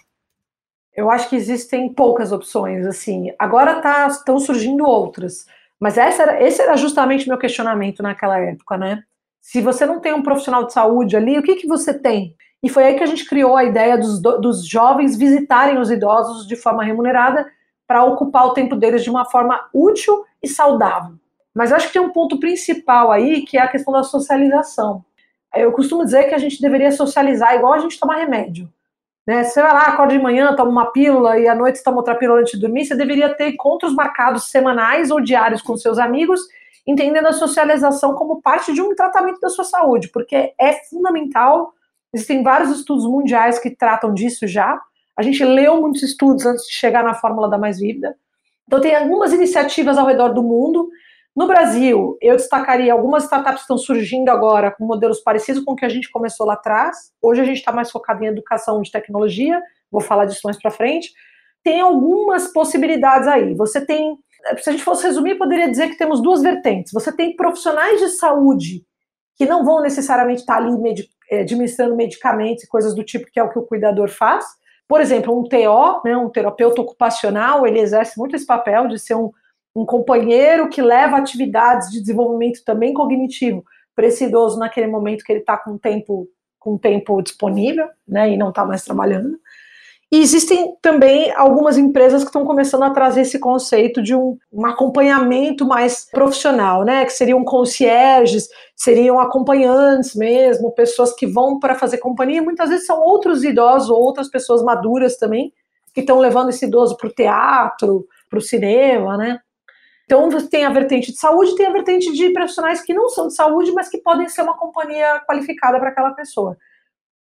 Eu 0.95 1.11
acho 1.11 1.29
que 1.29 1.37
existem 1.37 1.93
poucas 1.93 2.33
opções, 2.33 2.87
assim. 2.87 3.33
Agora 3.39 3.81
tá, 3.81 4.07
estão 4.07 4.39
surgindo 4.39 4.85
outras. 4.85 5.45
Mas 5.79 5.99
era, 5.99 6.43
esse 6.43 6.63
era 6.63 6.77
justamente 6.77 7.29
meu 7.29 7.37
questionamento 7.37 8.03
naquela 8.03 8.39
época, 8.39 8.79
né? 8.79 9.03
Se 9.41 9.61
você 9.61 9.85
não 9.85 10.01
tem 10.01 10.15
um 10.15 10.23
profissional 10.23 10.65
de 10.65 10.73
saúde 10.73 11.17
ali, 11.17 11.39
o 11.39 11.43
que, 11.43 11.57
que 11.57 11.67
você 11.67 11.93
tem? 11.93 12.35
E 12.63 12.69
foi 12.69 12.85
aí 12.85 12.95
que 12.97 13.03
a 13.03 13.07
gente 13.07 13.27
criou 13.27 13.57
a 13.57 13.65
ideia 13.65 13.99
dos, 13.99 14.21
dos 14.21 14.67
jovens 14.67 15.17
visitarem 15.17 15.79
os 15.79 15.91
idosos 15.91 16.49
de 16.49 16.57
forma 16.57 16.83
remunerada 16.83 17.47
para 17.87 18.05
ocupar 18.05 18.47
o 18.47 18.55
tempo 18.55 18.77
deles 18.77 19.03
de 19.03 19.11
uma 19.11 19.25
forma 19.25 19.69
útil 19.73 20.25
e 20.43 20.49
saudável. 20.49 21.15
Mas 21.55 21.73
acho 21.73 21.87
que 21.87 21.95
tem 21.95 22.03
um 22.03 22.13
ponto 22.13 22.39
principal 22.39 23.11
aí, 23.11 23.43
que 23.43 23.57
é 23.57 23.63
a 23.63 23.69
questão 23.69 23.93
da 23.93 24.03
socialização. 24.03 25.05
Eu 25.55 25.73
costumo 25.73 26.05
dizer 26.05 26.25
que 26.25 26.35
a 26.35 26.39
gente 26.39 26.61
deveria 26.61 26.91
socializar 26.93 27.55
igual 27.55 27.73
a 27.73 27.79
gente 27.79 27.99
toma 27.99 28.17
remédio. 28.17 28.69
Né? 29.27 29.43
Você 29.43 29.61
vai 29.61 29.73
lá, 29.73 29.83
acorda 29.83 30.13
de 30.13 30.23
manhã, 30.23 30.55
toma 30.55 30.71
uma 30.71 30.93
pílula 30.93 31.39
e 31.39 31.49
à 31.49 31.55
noite 31.55 31.83
toma 31.83 31.97
outra 31.97 32.15
pílula 32.15 32.41
antes 32.41 32.53
de 32.53 32.61
dormir, 32.61 32.85
você 32.85 32.95
deveria 32.95 33.35
ter 33.35 33.49
encontros 33.49 33.95
marcados 33.95 34.51
semanais 34.51 35.11
ou 35.11 35.21
diários 35.21 35.63
com 35.63 35.77
seus 35.77 35.99
amigos, 35.99 36.41
entendendo 36.87 37.27
a 37.27 37.33
socialização 37.33 38.15
como 38.15 38.41
parte 38.41 38.73
de 38.73 38.81
um 38.81 38.95
tratamento 38.95 39.41
da 39.41 39.49
sua 39.49 39.65
saúde, 39.65 40.09
porque 40.09 40.55
é 40.61 40.75
fundamental. 40.89 41.73
Existem 42.15 42.43
vários 42.43 42.71
estudos 42.71 43.05
mundiais 43.05 43.59
que 43.59 43.71
tratam 43.71 44.15
disso 44.15 44.47
já, 44.47 44.81
a 45.17 45.23
gente 45.23 45.45
leu 45.45 45.81
muitos 45.81 46.03
estudos 46.03 46.45
antes 46.45 46.67
de 46.67 46.75
chegar 46.75 47.03
na 47.03 47.15
fórmula 47.15 47.49
da 47.49 47.57
mais 47.57 47.79
vívida. 47.79 48.15
Então, 48.67 48.81
tem 48.81 48.95
algumas 48.95 49.33
iniciativas 49.33 49.97
ao 49.97 50.07
redor 50.07 50.31
do 50.31 50.43
mundo. 50.43 50.89
No 51.35 51.47
Brasil, 51.47 52.17
eu 52.21 52.37
destacaria 52.37 52.93
algumas 52.93 53.25
startups 53.25 53.59
que 53.59 53.65
estão 53.65 53.79
surgindo 53.79 54.29
agora 54.31 54.71
com 54.71 54.85
modelos 54.85 55.21
parecidos 55.21 55.63
com 55.63 55.73
o 55.73 55.77
que 55.77 55.85
a 55.85 55.89
gente 55.89 56.11
começou 56.11 56.47
lá 56.47 56.55
atrás. 56.55 57.13
Hoje 57.23 57.41
a 57.41 57.45
gente 57.45 57.59
está 57.59 57.71
mais 57.71 57.91
focado 57.91 58.25
em 58.25 58.29
educação 58.29 58.81
de 58.81 58.91
tecnologia, 58.91 59.63
vou 59.91 60.01
falar 60.01 60.25
disso 60.25 60.41
mais 60.45 60.61
para 60.61 60.71
frente. 60.71 61.13
Tem 61.63 61.81
algumas 61.81 62.53
possibilidades 62.53 63.29
aí. 63.29 63.55
Você 63.55 63.85
tem, 63.85 64.17
se 64.59 64.71
a 64.71 64.73
gente 64.73 64.85
fosse 64.85 65.07
resumir, 65.07 65.37
poderia 65.37 65.69
dizer 65.69 65.89
que 65.89 65.99
temos 65.99 66.23
duas 66.23 66.43
vertentes. 66.43 66.93
Você 66.93 67.13
tem 67.13 67.37
profissionais 67.37 68.01
de 68.01 68.09
saúde 68.09 68.85
que 69.37 69.45
não 69.45 69.65
vão 69.65 69.83
necessariamente 69.83 70.41
estar 70.41 70.57
ali 70.57 70.71
eh, 71.31 71.41
administrando 71.41 71.95
medicamentos 71.95 72.65
e 72.65 72.69
coisas 72.69 72.95
do 72.95 73.05
tipo 73.05 73.27
que 73.31 73.39
é 73.39 73.43
o 73.43 73.51
que 73.51 73.59
o 73.59 73.67
cuidador 73.67 74.09
faz, 74.09 74.45
por 74.89 75.01
exemplo, 75.01 75.39
um 75.39 75.43
TO, 75.43 76.03
né, 76.05 76.17
um 76.17 76.29
terapeuta 76.29 76.81
ocupacional, 76.81 77.67
ele 77.67 77.81
exerce 77.81 78.19
muito 78.19 78.37
esse 78.37 78.47
papel 78.47 78.87
de 78.89 78.99
ser 78.99 79.15
um, 79.15 79.31
um 79.75 79.85
companheiro 79.85 80.69
que 80.69 80.81
leva 80.81 81.17
atividades 81.17 81.91
de 81.91 82.01
desenvolvimento 82.01 82.65
também 82.65 82.95
cognitivo 82.95 83.65
para 83.95 84.07
esse 84.07 84.25
idoso 84.25 84.59
naquele 84.59 84.87
momento 84.87 85.25
que 85.25 85.33
ele 85.33 85.41
está 85.41 85.57
com 85.57 85.77
tempo 85.79 86.29
com 86.59 86.77
tempo 86.77 87.23
disponível, 87.23 87.89
né, 88.09 88.33
e 88.33 88.37
não 88.37 88.49
está 88.49 88.65
mais 88.65 88.85
trabalhando. 88.85 89.39
E 90.11 90.21
existem 90.21 90.77
também 90.81 91.33
algumas 91.35 91.77
empresas 91.77 92.23
que 92.23 92.29
estão 92.29 92.45
começando 92.45 92.85
a 92.85 92.91
trazer 92.91 93.23
esse 93.23 93.41
conceito 93.41 94.01
de 94.01 94.15
um, 94.15 94.39
um 94.53 94.65
acompanhamento 94.65 95.67
mais 95.67 96.09
profissional, 96.11 96.85
né? 96.85 97.05
Que 97.05 97.13
seriam 97.13 97.45
concierges, 97.45 98.49
seriam 98.77 99.19
acompanhantes 99.19 100.15
mesmo, 100.15 100.71
pessoas 100.73 101.13
que 101.13 101.27
vão 101.27 101.59
para 101.59 101.75
fazer 101.75 101.99
companhia. 101.99 102.41
Muitas 102.41 102.69
vezes 102.69 102.87
são 102.87 103.01
outros 103.01 103.43
idosos 103.43 103.91
ou 103.91 104.01
outras 104.01 104.29
pessoas 104.29 104.63
maduras 104.63 105.17
também 105.17 105.53
que 105.93 106.01
estão 106.01 106.19
levando 106.19 106.51
esse 106.51 106.67
idoso 106.67 106.97
para 106.97 107.09
o 107.09 107.13
teatro, 107.13 108.07
para 108.31 108.39
o 108.39 108.43
cinema, 108.43 109.17
né? 109.17 109.41
Então 110.05 110.29
tem 110.49 110.65
a 110.65 110.71
vertente 110.71 111.11
de 111.11 111.19
saúde, 111.19 111.57
tem 111.57 111.67
a 111.67 111.73
vertente 111.73 112.13
de 112.13 112.31
profissionais 112.31 112.81
que 112.81 112.95
não 112.95 113.09
são 113.09 113.27
de 113.27 113.35
saúde, 113.35 113.73
mas 113.73 113.89
que 113.89 113.99
podem 113.99 114.29
ser 114.29 114.43
uma 114.43 114.57
companhia 114.57 115.21
qualificada 115.27 115.81
para 115.81 115.89
aquela 115.89 116.13
pessoa. 116.13 116.57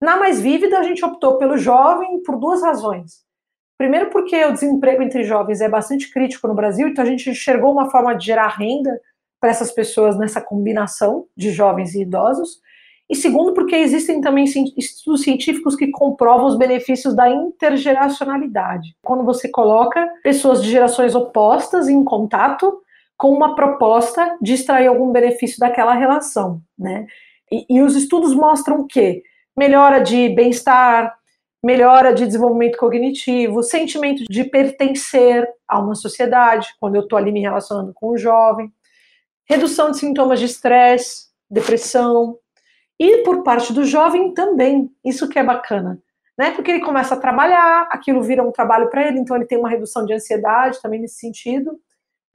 Na 0.02 0.16
mais 0.16 0.40
vívida, 0.40 0.80
a 0.80 0.82
gente 0.82 1.04
optou 1.04 1.38
pelo 1.38 1.56
jovem 1.56 2.20
por 2.24 2.36
duas 2.36 2.60
razões. 2.60 3.22
Primeiro, 3.78 4.10
porque 4.10 4.44
o 4.44 4.52
desemprego 4.52 5.00
entre 5.00 5.22
jovens 5.22 5.60
é 5.60 5.68
bastante 5.68 6.12
crítico 6.12 6.48
no 6.48 6.56
Brasil, 6.56 6.88
então 6.88 7.04
a 7.04 7.06
gente 7.06 7.30
enxergou 7.30 7.70
uma 7.70 7.88
forma 7.88 8.12
de 8.12 8.26
gerar 8.26 8.48
renda 8.48 9.00
para 9.40 9.50
essas 9.50 9.70
pessoas 9.70 10.18
nessa 10.18 10.40
combinação 10.40 11.26
de 11.36 11.52
jovens 11.52 11.94
e 11.94 12.02
idosos. 12.02 12.60
E 13.08 13.14
segundo, 13.14 13.54
porque 13.54 13.76
existem 13.76 14.20
também 14.20 14.44
estudos 14.76 15.22
científicos 15.22 15.76
que 15.76 15.92
comprovam 15.92 16.46
os 16.46 16.58
benefícios 16.58 17.14
da 17.14 17.30
intergeracionalidade. 17.30 18.96
Quando 19.04 19.22
você 19.22 19.48
coloca 19.48 20.04
pessoas 20.24 20.64
de 20.64 20.68
gerações 20.68 21.14
opostas 21.14 21.88
em 21.88 22.02
contato 22.02 22.82
com 23.16 23.28
uma 23.28 23.54
proposta 23.54 24.36
de 24.42 24.54
extrair 24.54 24.88
algum 24.88 25.12
benefício 25.12 25.60
daquela 25.60 25.94
relação, 25.94 26.60
né? 26.76 27.06
E, 27.52 27.66
e 27.68 27.82
os 27.82 27.94
estudos 27.94 28.34
mostram 28.34 28.84
que 28.84 29.22
melhora 29.56 30.00
de 30.00 30.28
bem-estar, 30.30 31.16
melhora 31.62 32.12
de 32.12 32.26
desenvolvimento 32.26 32.76
cognitivo, 32.76 33.62
sentimento 33.62 34.24
de 34.28 34.44
pertencer 34.44 35.48
a 35.68 35.78
uma 35.78 35.94
sociedade, 35.94 36.74
quando 36.80 36.96
eu 36.96 37.02
estou 37.02 37.16
ali 37.16 37.30
me 37.30 37.40
relacionando 37.40 37.92
com 37.94 38.08
o 38.08 38.18
jovem, 38.18 38.72
redução 39.48 39.90
de 39.90 39.98
sintomas 39.98 40.40
de 40.40 40.46
estresse, 40.46 41.26
depressão, 41.48 42.38
e 42.98 43.18
por 43.18 43.42
parte 43.42 43.72
do 43.72 43.84
jovem 43.84 44.32
também, 44.34 44.90
isso 45.04 45.28
que 45.28 45.38
é 45.38 45.44
bacana, 45.44 46.00
né? 46.38 46.50
Porque 46.52 46.70
ele 46.70 46.84
começa 46.84 47.14
a 47.14 47.20
trabalhar, 47.20 47.88
aquilo 47.90 48.22
vira 48.22 48.42
um 48.42 48.52
trabalho 48.52 48.88
para 48.90 49.06
ele, 49.06 49.18
então 49.18 49.36
ele 49.36 49.46
tem 49.46 49.58
uma 49.58 49.68
redução 49.68 50.04
de 50.04 50.12
ansiedade 50.12 50.80
também 50.80 51.00
nesse 51.00 51.16
sentido, 51.16 51.78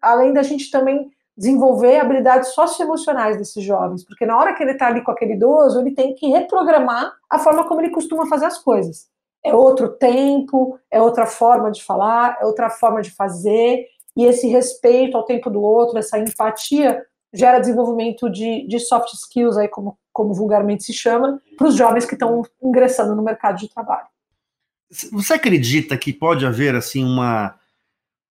além 0.01 0.33
da 0.33 0.43
gente 0.43 0.69
também 0.71 1.09
desenvolver 1.37 1.99
habilidades 1.99 2.49
socioemocionais 2.49 3.37
desses 3.37 3.63
jovens, 3.63 4.03
porque 4.03 4.25
na 4.25 4.35
hora 4.37 4.55
que 4.55 4.63
ele 4.63 4.71
está 4.71 4.87
ali 4.87 5.03
com 5.03 5.11
aquele 5.11 5.33
idoso, 5.33 5.79
ele 5.79 5.91
tem 5.91 6.15
que 6.15 6.27
reprogramar 6.29 7.13
a 7.29 7.37
forma 7.37 7.65
como 7.67 7.79
ele 7.79 7.91
costuma 7.91 8.25
fazer 8.25 8.45
as 8.45 8.57
coisas. 8.57 9.07
É 9.45 9.53
outro 9.53 9.89
tempo, 9.89 10.79
é 10.89 10.99
outra 10.99 11.27
forma 11.27 11.71
de 11.71 11.83
falar, 11.83 12.37
é 12.41 12.45
outra 12.45 12.69
forma 12.69 13.01
de 13.01 13.11
fazer, 13.11 13.85
e 14.15 14.25
esse 14.25 14.47
respeito 14.47 15.15
ao 15.15 15.23
tempo 15.23 15.49
do 15.49 15.61
outro, 15.61 15.99
essa 15.99 16.17
empatia, 16.17 17.05
gera 17.31 17.59
desenvolvimento 17.59 18.29
de, 18.29 18.67
de 18.67 18.79
soft 18.79 19.13
skills, 19.13 19.57
aí 19.57 19.67
como, 19.67 19.95
como 20.11 20.33
vulgarmente 20.33 20.83
se 20.83 20.93
chama, 20.93 21.39
para 21.55 21.67
os 21.67 21.75
jovens 21.75 22.05
que 22.05 22.15
estão 22.15 22.41
ingressando 22.63 23.15
no 23.15 23.21
mercado 23.21 23.59
de 23.59 23.69
trabalho. 23.69 24.07
Você 25.11 25.33
acredita 25.33 25.97
que 25.97 26.11
pode 26.11 26.45
haver 26.45 26.73
assim 26.73 27.03
uma 27.03 27.55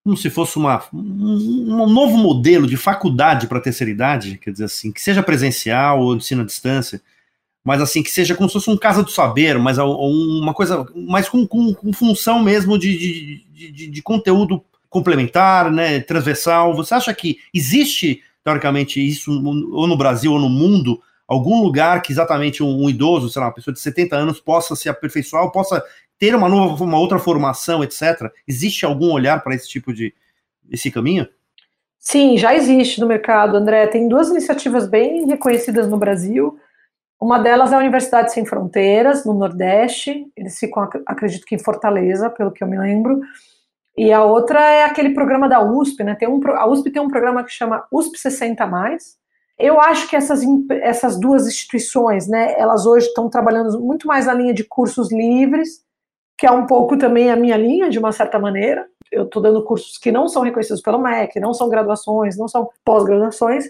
como 0.06 0.16
se 0.16 0.30
fosse 0.30 0.56
uma, 0.56 0.84
um, 0.94 1.82
um 1.82 1.92
novo 1.92 2.16
modelo 2.16 2.64
de 2.64 2.76
faculdade 2.76 3.48
para 3.48 3.58
a 3.58 3.60
terceira 3.60 3.90
idade, 3.90 4.38
quer 4.38 4.52
dizer 4.52 4.66
assim, 4.66 4.92
que 4.92 5.02
seja 5.02 5.20
presencial 5.20 6.00
ou 6.00 6.14
ensino 6.14 6.42
à 6.42 6.44
distância, 6.44 7.02
mas 7.64 7.82
assim, 7.82 8.04
que 8.04 8.10
seja 8.12 8.32
como 8.36 8.48
se 8.48 8.52
fosse 8.52 8.70
um 8.70 8.76
casa 8.76 9.02
do 9.02 9.10
saber, 9.10 9.58
mas 9.58 9.78
uma 9.78 10.54
coisa, 10.54 10.86
mais 10.94 11.28
com, 11.28 11.44
com, 11.44 11.75
com 11.75 11.92
função 11.92 12.40
mesmo 12.40 12.78
de, 12.78 12.96
de, 12.96 13.72
de, 13.72 13.86
de, 13.88 14.02
conteúdo 14.02 14.62
complementar, 14.88 15.72
né, 15.72 15.98
transversal. 15.98 16.76
Você 16.76 16.94
acha 16.94 17.12
que 17.12 17.38
existe, 17.52 18.22
teoricamente, 18.44 19.04
isso 19.04 19.32
ou 19.72 19.88
no 19.88 19.96
Brasil 19.96 20.30
ou 20.32 20.38
no 20.38 20.48
mundo, 20.48 21.02
algum 21.26 21.60
lugar 21.60 22.00
que 22.00 22.12
exatamente 22.12 22.62
um, 22.62 22.84
um 22.84 22.88
idoso, 22.88 23.28
sei 23.28 23.40
lá, 23.40 23.48
uma 23.48 23.54
pessoa 23.54 23.75
de 23.75 23.80
70 23.80 24.14
anos 24.14 24.38
possa 24.38 24.76
se 24.76 24.88
aperfeiçoar, 24.88 25.50
possa 25.50 25.82
ter 26.18 26.35
uma, 26.35 26.49
nova, 26.49 26.82
uma 26.82 26.99
outra 26.99 27.18
formação, 27.18 27.82
etc. 27.82 28.30
Existe 28.46 28.85
algum 28.85 29.12
olhar 29.12 29.42
para 29.42 29.54
esse 29.54 29.68
tipo 29.68 29.92
de 29.92 30.14
esse 30.70 30.90
caminho? 30.90 31.28
Sim, 31.99 32.37
já 32.37 32.54
existe 32.54 33.00
no 33.00 33.06
mercado, 33.06 33.56
André. 33.56 33.87
Tem 33.88 34.08
duas 34.08 34.28
iniciativas 34.28 34.88
bem 34.88 35.26
reconhecidas 35.26 35.88
no 35.88 35.96
Brasil. 35.96 36.58
Uma 37.20 37.38
delas 37.38 37.73
é 37.73 37.75
a 37.75 37.78
Universidade 37.78 38.32
Sem 38.32 38.44
Fronteiras, 38.44 39.25
no 39.25 39.35
Nordeste. 39.35 40.26
Eles 40.37 40.58
ficam, 40.58 40.88
acredito 41.06 41.46
que 41.46 41.54
em 41.54 41.58
Fortaleza, 41.58 42.30
pelo 42.30 42.52
que 42.52 42.62
eu 42.62 42.68
me 42.68 42.78
lembro. 42.78 43.20
E 43.96 44.12
a 44.12 44.23
outra 44.23 44.61
é 44.61 44.85
aquele 44.85 45.14
programa 45.14 45.49
da 45.49 45.62
USP, 45.62 46.04
né? 46.04 46.14
Tem 46.14 46.28
um, 46.28 46.40
a 46.49 46.66
USP 46.68 46.90
tem 46.90 47.00
um 47.00 47.08
programa 47.08 47.42
que 47.42 47.50
chama 47.50 47.85
USP 47.90 48.18
60, 48.18 48.70
Eu 49.58 49.80
acho 49.80 50.08
que 50.08 50.14
essas, 50.14 50.42
essas 50.82 51.18
duas 51.18 51.46
instituições, 51.46 52.28
né, 52.28 52.54
elas 52.58 52.85
hoje 52.85 53.06
estão 53.06 53.30
trabalhando 53.30 53.80
muito 53.80 54.06
mais 54.06 54.26
na 54.26 54.35
linha 54.35 54.52
de 54.52 54.64
cursos 54.64 55.11
livres, 55.11 55.86
que 56.37 56.47
é 56.47 56.50
um 56.50 56.66
pouco 56.66 56.99
também 56.99 57.31
a 57.31 57.37
minha 57.37 57.57
linha, 57.57 57.88
de 57.88 57.99
uma 57.99 58.12
certa 58.12 58.38
maneira. 58.38 58.87
Eu 59.11 59.25
estou 59.25 59.40
dando 59.40 59.64
cursos 59.64 59.97
que 59.99 60.12
não 60.12 60.28
são 60.28 60.43
reconhecidos 60.43 60.83
pelo 60.83 60.99
MEC, 60.99 61.40
não 61.40 61.55
são 61.55 61.69
graduações, 61.69 62.37
não 62.37 62.49
são 62.49 62.69
pós-graduações, 62.85 63.64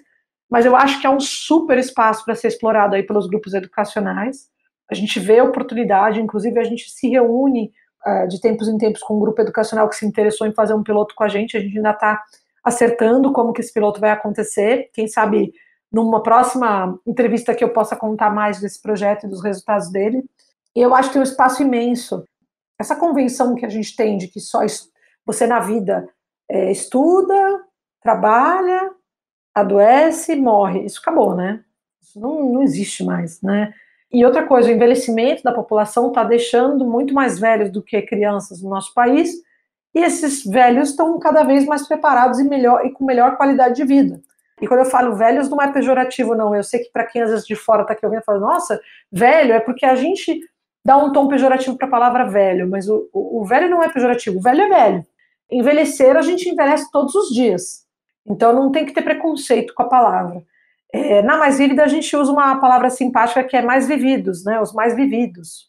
mas 0.51 0.65
eu 0.65 0.75
acho 0.75 1.01
que 1.01 1.07
é 1.07 1.11
um 1.11 1.21
super 1.21 1.79
espaço 1.79 2.25
para 2.25 2.35
ser 2.35 2.49
explorado 2.49 2.95
aí 2.95 3.03
pelos 3.03 3.27
grupos 3.27 3.55
educacionais. 3.55 4.49
A 4.91 4.95
gente 4.95 5.19
vê 5.21 5.41
oportunidade, 5.41 6.21
inclusive 6.21 6.59
a 6.59 6.65
gente 6.65 6.91
se 6.91 7.09
reúne 7.09 7.73
uh, 8.07 8.29
de 8.29 8.41
tempos 8.41 8.69
em 8.69 8.79
tempos 8.79 9.03
com 9.03 9.17
um 9.17 9.21
grupo 9.21 9.41
educacional 9.41 9.89
que 9.89 9.97
se 9.97 10.07
interessou 10.07 10.47
em 10.47 10.55
fazer 10.55 10.75
um 10.75 10.83
piloto 10.83 11.15
com 11.15 11.25
a 11.25 11.29
gente. 11.29 11.57
A 11.57 11.61
gente 11.61 11.77
ainda 11.77 11.91
está 11.91 12.23
acertando 12.65 13.33
como 13.33 13.53
que 13.53 13.61
esse 13.61 13.73
piloto 13.73 14.01
vai 14.01 14.11
acontecer. 14.11 14.91
Quem 14.93 15.07
sabe 15.07 15.53
numa 15.91 16.23
próxima 16.23 16.99
entrevista 17.07 17.55
que 17.55 17.65
eu 17.65 17.73
possa 17.73 17.97
contar 17.97 18.31
mais 18.31 18.61
desse 18.61 18.81
projeto 18.81 19.27
e 19.27 19.29
dos 19.29 19.43
resultados 19.43 19.91
dele. 19.91 20.25
Eu 20.75 20.95
acho 20.95 21.09
que 21.09 21.15
tem 21.15 21.21
um 21.21 21.25
espaço 21.25 21.63
imenso. 21.63 22.25
Essa 22.79 22.97
convenção 22.97 23.55
que 23.55 23.65
a 23.65 23.69
gente 23.69 23.95
tem 23.97 24.19
de 24.19 24.29
que 24.29 24.41
só 24.41 24.61
você 25.25 25.47
na 25.47 25.61
vida 25.61 26.09
é, 26.49 26.71
estuda, 26.71 27.65
trabalha, 28.03 28.91
adoece, 29.55 30.37
morre, 30.37 30.85
isso 30.85 31.01
acabou, 31.01 31.35
né? 31.35 31.65
Isso 32.01 32.21
não, 32.21 32.53
não 32.53 32.63
existe 32.63 33.03
mais, 33.03 33.41
né? 33.41 33.73
E 34.13 34.25
outra 34.25 34.47
coisa, 34.47 34.69
o 34.69 34.73
envelhecimento 34.73 35.43
da 35.43 35.53
população 35.53 36.09
está 36.09 36.23
deixando 36.23 36.85
muito 36.85 37.13
mais 37.13 37.39
velhos 37.39 37.71
do 37.71 37.83
que 37.83 38.01
crianças 38.03 38.63
no 38.63 38.71
nosso 38.71 38.95
país, 38.95 39.31
e 39.95 40.01
esses 40.01 40.45
velhos 40.45 40.91
estão 40.91 41.19
cada 41.19 41.43
vez 41.43 41.65
mais 41.65 41.89
preparados 41.89 42.39
e, 42.39 42.45
melhor, 42.45 42.85
e 42.85 42.93
com 42.93 43.05
melhor 43.05 43.37
qualidade 43.37 43.77
de 43.77 43.85
vida. 43.85 44.21
E 44.61 44.67
quando 44.67 44.81
eu 44.81 44.87
falo 44.87 45.17
velhos, 45.17 45.49
não 45.49 45.61
é 45.61 45.73
pejorativo, 45.73 46.35
não. 46.35 46.55
Eu 46.55 46.63
sei 46.63 46.81
que 46.81 46.91
para 46.91 47.05
quem 47.05 47.23
às 47.23 47.31
vezes 47.31 47.47
de 47.47 47.57
fora 47.57 47.83
está 47.83 47.95
aqui 47.95 48.05
ouvindo, 48.07 48.23
fala, 48.23 48.39
nossa, 48.39 48.81
velho, 49.11 49.53
é 49.53 49.61
porque 49.61 49.85
a 49.85 49.95
gente 49.95 50.41
dá 50.87 50.97
um 50.97 51.11
tom 51.11 51.27
pejorativo 51.27 51.77
para 51.77 51.89
a 51.89 51.91
palavra 51.91 52.29
velho, 52.29 52.69
mas 52.71 52.89
o, 52.89 53.09
o, 53.13 53.41
o, 53.41 53.45
velho 53.45 53.69
não 53.69 53.83
é 53.83 53.89
pejorativo, 53.89 54.39
o 54.39 54.41
velho 54.41 54.63
é 54.63 54.69
velho. 54.69 55.07
Envelhecer, 55.51 56.17
a 56.17 56.23
gente 56.23 56.49
envelhece 56.49 56.89
todos 56.93 57.13
os 57.17 57.29
dias. 57.35 57.85
Então 58.25 58.53
não 58.53 58.71
tem 58.71 58.87
que 58.87 58.93
ter 58.93 59.03
preconceito 59.03 59.75
com 59.75 59.83
a 59.83 59.89
palavra. 59.89 60.45
É, 60.93 61.23
na 61.23 61.37
Mais 61.39 61.59
Vívida, 61.59 61.83
a 61.83 61.89
gente 61.89 62.17
usa 62.17 62.31
uma 62.31 62.61
palavra 62.61 62.89
simpática 62.89 63.43
que 63.43 63.57
é 63.57 63.63
mais 63.63 63.89
vividos, 63.89 64.45
né? 64.45 64.61
Os 64.61 64.73
mais 64.73 64.95
vividos. 64.95 65.69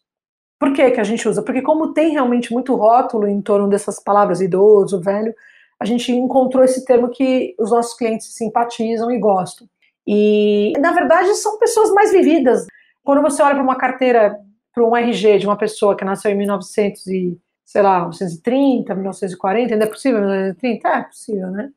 Por 0.60 0.72
que, 0.72 0.92
que 0.92 1.02
a 1.02 1.04
gente 1.04 1.28
usa? 1.28 1.42
Porque, 1.42 1.64
como 1.64 1.94
tem 1.94 2.12
realmente 2.12 2.54
muito 2.54 2.76
rótulo 2.76 3.28
em 3.28 3.42
torno 3.42 3.68
dessas 3.68 4.00
palavras 4.00 4.40
idoso, 4.40 5.02
velho, 5.02 5.34
a 5.80 5.86
gente 5.86 6.12
encontrou 6.12 6.64
esse 6.64 6.86
termo 6.86 7.10
que 7.10 7.56
os 7.60 7.72
nossos 7.72 7.98
clientes 7.98 8.34
simpatizam 8.36 9.10
e 9.12 9.18
gostam. 9.18 9.68
E, 10.06 10.74
na 10.80 10.92
verdade, 10.92 11.34
são 11.36 11.58
pessoas 11.58 11.92
mais 11.92 12.12
vividas. 12.12 12.68
Quando 13.04 13.22
você 13.24 13.42
olha 13.42 13.56
para 13.56 13.64
uma 13.64 13.78
carteira, 13.78 14.40
para 14.78 14.86
um 14.86 14.96
RG 14.96 15.40
de 15.40 15.48
uma 15.48 15.58
pessoa 15.58 15.98
que 15.98 16.06
nasceu 16.06 16.30
em 16.30 16.36
1900 16.36 17.08
e, 17.08 17.42
sei 17.66 17.82
lá, 17.82 18.02
1930, 18.02 18.94
1940, 18.94 19.74
ainda 19.74 19.86
é 19.86 19.90
possível 19.90 20.20
1930? 20.20 20.88
É, 20.88 21.02
possível, 21.02 21.48
né? 21.50 21.72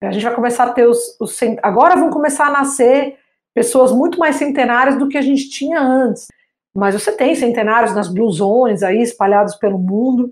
A 0.00 0.12
gente 0.12 0.22
vai 0.22 0.34
começar 0.34 0.64
a 0.64 0.72
ter 0.72 0.86
os, 0.86 1.16
os 1.20 1.36
agora 1.62 1.96
vão 1.96 2.10
começar 2.10 2.46
a 2.46 2.52
nascer 2.52 3.18
pessoas 3.52 3.90
muito 3.90 4.18
mais 4.18 4.36
centenárias 4.36 4.96
do 4.96 5.08
que 5.08 5.18
a 5.18 5.22
gente 5.22 5.48
tinha 5.48 5.80
antes. 5.80 6.28
Mas 6.72 6.94
você 6.94 7.10
tem 7.10 7.34
centenários 7.34 7.94
nas 7.94 8.06
blue 8.06 8.30
zones 8.30 8.82
aí 8.82 9.00
espalhados 9.00 9.56
pelo 9.56 9.78
mundo. 9.78 10.30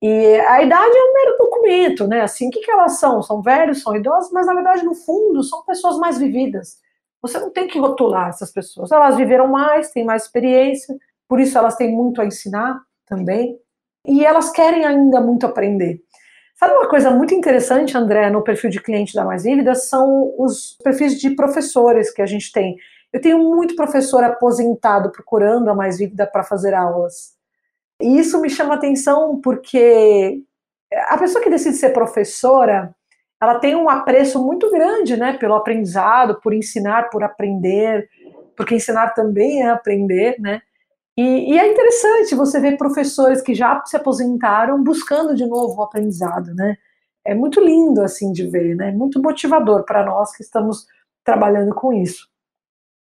E 0.00 0.40
a 0.40 0.62
idade 0.62 0.96
é 0.96 1.04
um 1.04 1.12
mero 1.12 1.38
documento, 1.38 2.08
né? 2.08 2.22
Assim, 2.22 2.48
o 2.48 2.50
que, 2.50 2.60
que 2.60 2.70
elas 2.70 2.98
são? 2.98 3.22
São 3.22 3.40
velhos, 3.40 3.82
são 3.82 3.94
idosos, 3.94 4.32
mas 4.32 4.46
na 4.46 4.54
verdade, 4.54 4.84
no 4.84 4.94
fundo, 4.94 5.44
são 5.44 5.62
pessoas 5.64 5.96
mais 5.98 6.18
vividas. 6.18 6.78
Você 7.20 7.38
não 7.38 7.50
tem 7.50 7.68
que 7.68 7.78
rotular 7.78 8.30
essas 8.30 8.50
pessoas. 8.50 8.90
Elas 8.90 9.16
viveram 9.16 9.46
mais, 9.46 9.92
têm 9.92 10.04
mais 10.04 10.24
experiência, 10.24 10.96
por 11.32 11.40
isso 11.40 11.56
elas 11.56 11.76
têm 11.76 11.90
muito 11.90 12.20
a 12.20 12.26
ensinar 12.26 12.82
também. 13.06 13.58
E 14.06 14.22
elas 14.22 14.50
querem 14.50 14.84
ainda 14.84 15.18
muito 15.18 15.46
aprender. 15.46 16.02
Sabe 16.54 16.74
uma 16.74 16.90
coisa 16.90 17.10
muito 17.10 17.32
interessante, 17.32 17.96
André, 17.96 18.28
no 18.28 18.44
perfil 18.44 18.68
de 18.68 18.82
cliente 18.82 19.14
da 19.14 19.24
Mais 19.24 19.44
Vívida? 19.44 19.74
São 19.74 20.34
os 20.36 20.76
perfis 20.84 21.18
de 21.18 21.30
professores 21.30 22.10
que 22.10 22.20
a 22.20 22.26
gente 22.26 22.52
tem. 22.52 22.76
Eu 23.10 23.18
tenho 23.18 23.38
muito 23.38 23.74
professor 23.74 24.22
aposentado 24.22 25.10
procurando 25.10 25.70
a 25.70 25.74
Mais 25.74 25.96
Vívida 25.96 26.26
para 26.26 26.42
fazer 26.42 26.74
aulas. 26.74 27.32
E 27.98 28.18
isso 28.18 28.38
me 28.38 28.50
chama 28.50 28.74
atenção 28.74 29.40
porque 29.40 30.42
a 31.08 31.16
pessoa 31.16 31.42
que 31.42 31.48
decide 31.48 31.76
ser 31.76 31.94
professora, 31.94 32.94
ela 33.40 33.58
tem 33.58 33.74
um 33.74 33.88
apreço 33.88 34.38
muito 34.38 34.70
grande, 34.70 35.16
né, 35.16 35.32
pelo 35.38 35.54
aprendizado, 35.54 36.38
por 36.42 36.52
ensinar, 36.52 37.08
por 37.08 37.24
aprender, 37.24 38.06
porque 38.54 38.74
ensinar 38.74 39.14
também 39.14 39.62
é 39.62 39.70
aprender, 39.70 40.36
né? 40.38 40.60
E, 41.16 41.52
e, 41.52 41.58
é 41.58 41.70
interessante 41.70 42.34
você 42.34 42.58
ver 42.58 42.78
professores 42.78 43.42
que 43.42 43.54
já 43.54 43.82
se 43.84 43.96
aposentaram 43.96 44.82
buscando 44.82 45.34
de 45.34 45.44
novo 45.44 45.78
o 45.78 45.82
aprendizado, 45.82 46.54
né? 46.54 46.76
É 47.24 47.34
muito 47.34 47.60
lindo 47.60 48.00
assim 48.02 48.32
de 48.32 48.46
ver, 48.46 48.74
né? 48.74 48.90
Muito 48.90 49.20
motivador 49.20 49.84
para 49.84 50.04
nós 50.04 50.34
que 50.34 50.42
estamos 50.42 50.86
trabalhando 51.22 51.74
com 51.74 51.92
isso. 51.92 52.32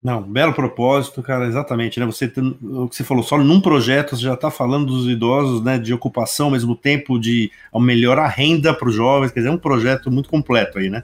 Não, 0.02 0.22
belo 0.22 0.54
propósito, 0.54 1.24
cara, 1.24 1.48
exatamente, 1.48 2.00
né? 2.00 2.06
Você 2.06 2.32
o 2.62 2.88
que 2.88 2.96
você 2.96 3.04
falou, 3.04 3.24
só 3.24 3.36
num 3.38 3.60
projeto 3.60 4.16
você 4.16 4.22
já 4.22 4.36
está 4.36 4.52
falando 4.52 4.86
dos 4.86 5.08
idosos, 5.08 5.64
né? 5.64 5.80
De 5.80 5.92
ocupação, 5.92 6.46
ao 6.48 6.52
mesmo 6.52 6.76
tempo 6.76 7.20
de 7.20 7.52
melhorar 7.76 8.26
a 8.26 8.30
renda 8.30 8.76
para 8.76 8.88
os 8.88 8.94
jovens, 8.94 9.32
quer 9.32 9.40
dizer, 9.40 9.50
é 9.50 9.54
um 9.54 9.58
projeto 9.58 10.12
muito 10.12 10.30
completo 10.30 10.78
aí, 10.78 10.90
né? 10.90 11.04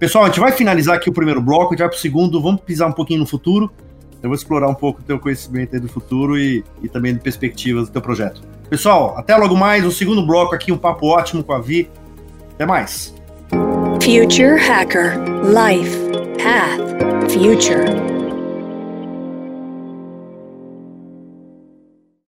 Pessoal, 0.00 0.24
a 0.24 0.26
gente 0.26 0.40
vai 0.40 0.50
finalizar 0.50 0.96
aqui 0.96 1.08
o 1.08 1.12
primeiro 1.12 1.40
bloco, 1.40 1.68
a 1.68 1.70
gente 1.70 1.78
vai 1.78 1.88
para 1.88 1.96
o 1.96 2.00
segundo, 2.00 2.42
vamos 2.42 2.60
pisar 2.62 2.88
um 2.88 2.92
pouquinho 2.92 3.20
no 3.20 3.26
futuro. 3.26 3.72
Eu 4.22 4.28
vou 4.28 4.34
explorar 4.34 4.68
um 4.68 4.74
pouco 4.74 5.00
o 5.00 5.02
teu 5.02 5.18
conhecimento 5.18 5.74
aí 5.74 5.80
do 5.80 5.88
futuro 5.88 6.38
e, 6.38 6.64
e 6.82 6.88
também 6.88 7.14
de 7.14 7.20
perspectivas 7.20 7.88
do 7.88 7.92
teu 7.92 8.02
projeto. 8.02 8.42
Pessoal, 8.68 9.16
até 9.16 9.36
logo 9.36 9.56
mais, 9.56 9.84
o 9.84 9.90
segundo 9.90 10.24
bloco 10.26 10.54
aqui, 10.54 10.72
um 10.72 10.78
papo 10.78 11.06
ótimo 11.06 11.42
com 11.42 11.52
a 11.52 11.58
Vi. 11.58 11.88
Até 12.54 12.66
mais. 12.66 13.14
Future 14.02 14.58
Hacker 14.58 15.18
Life 15.44 15.96
Path 16.38 17.30
Future 17.30 18.17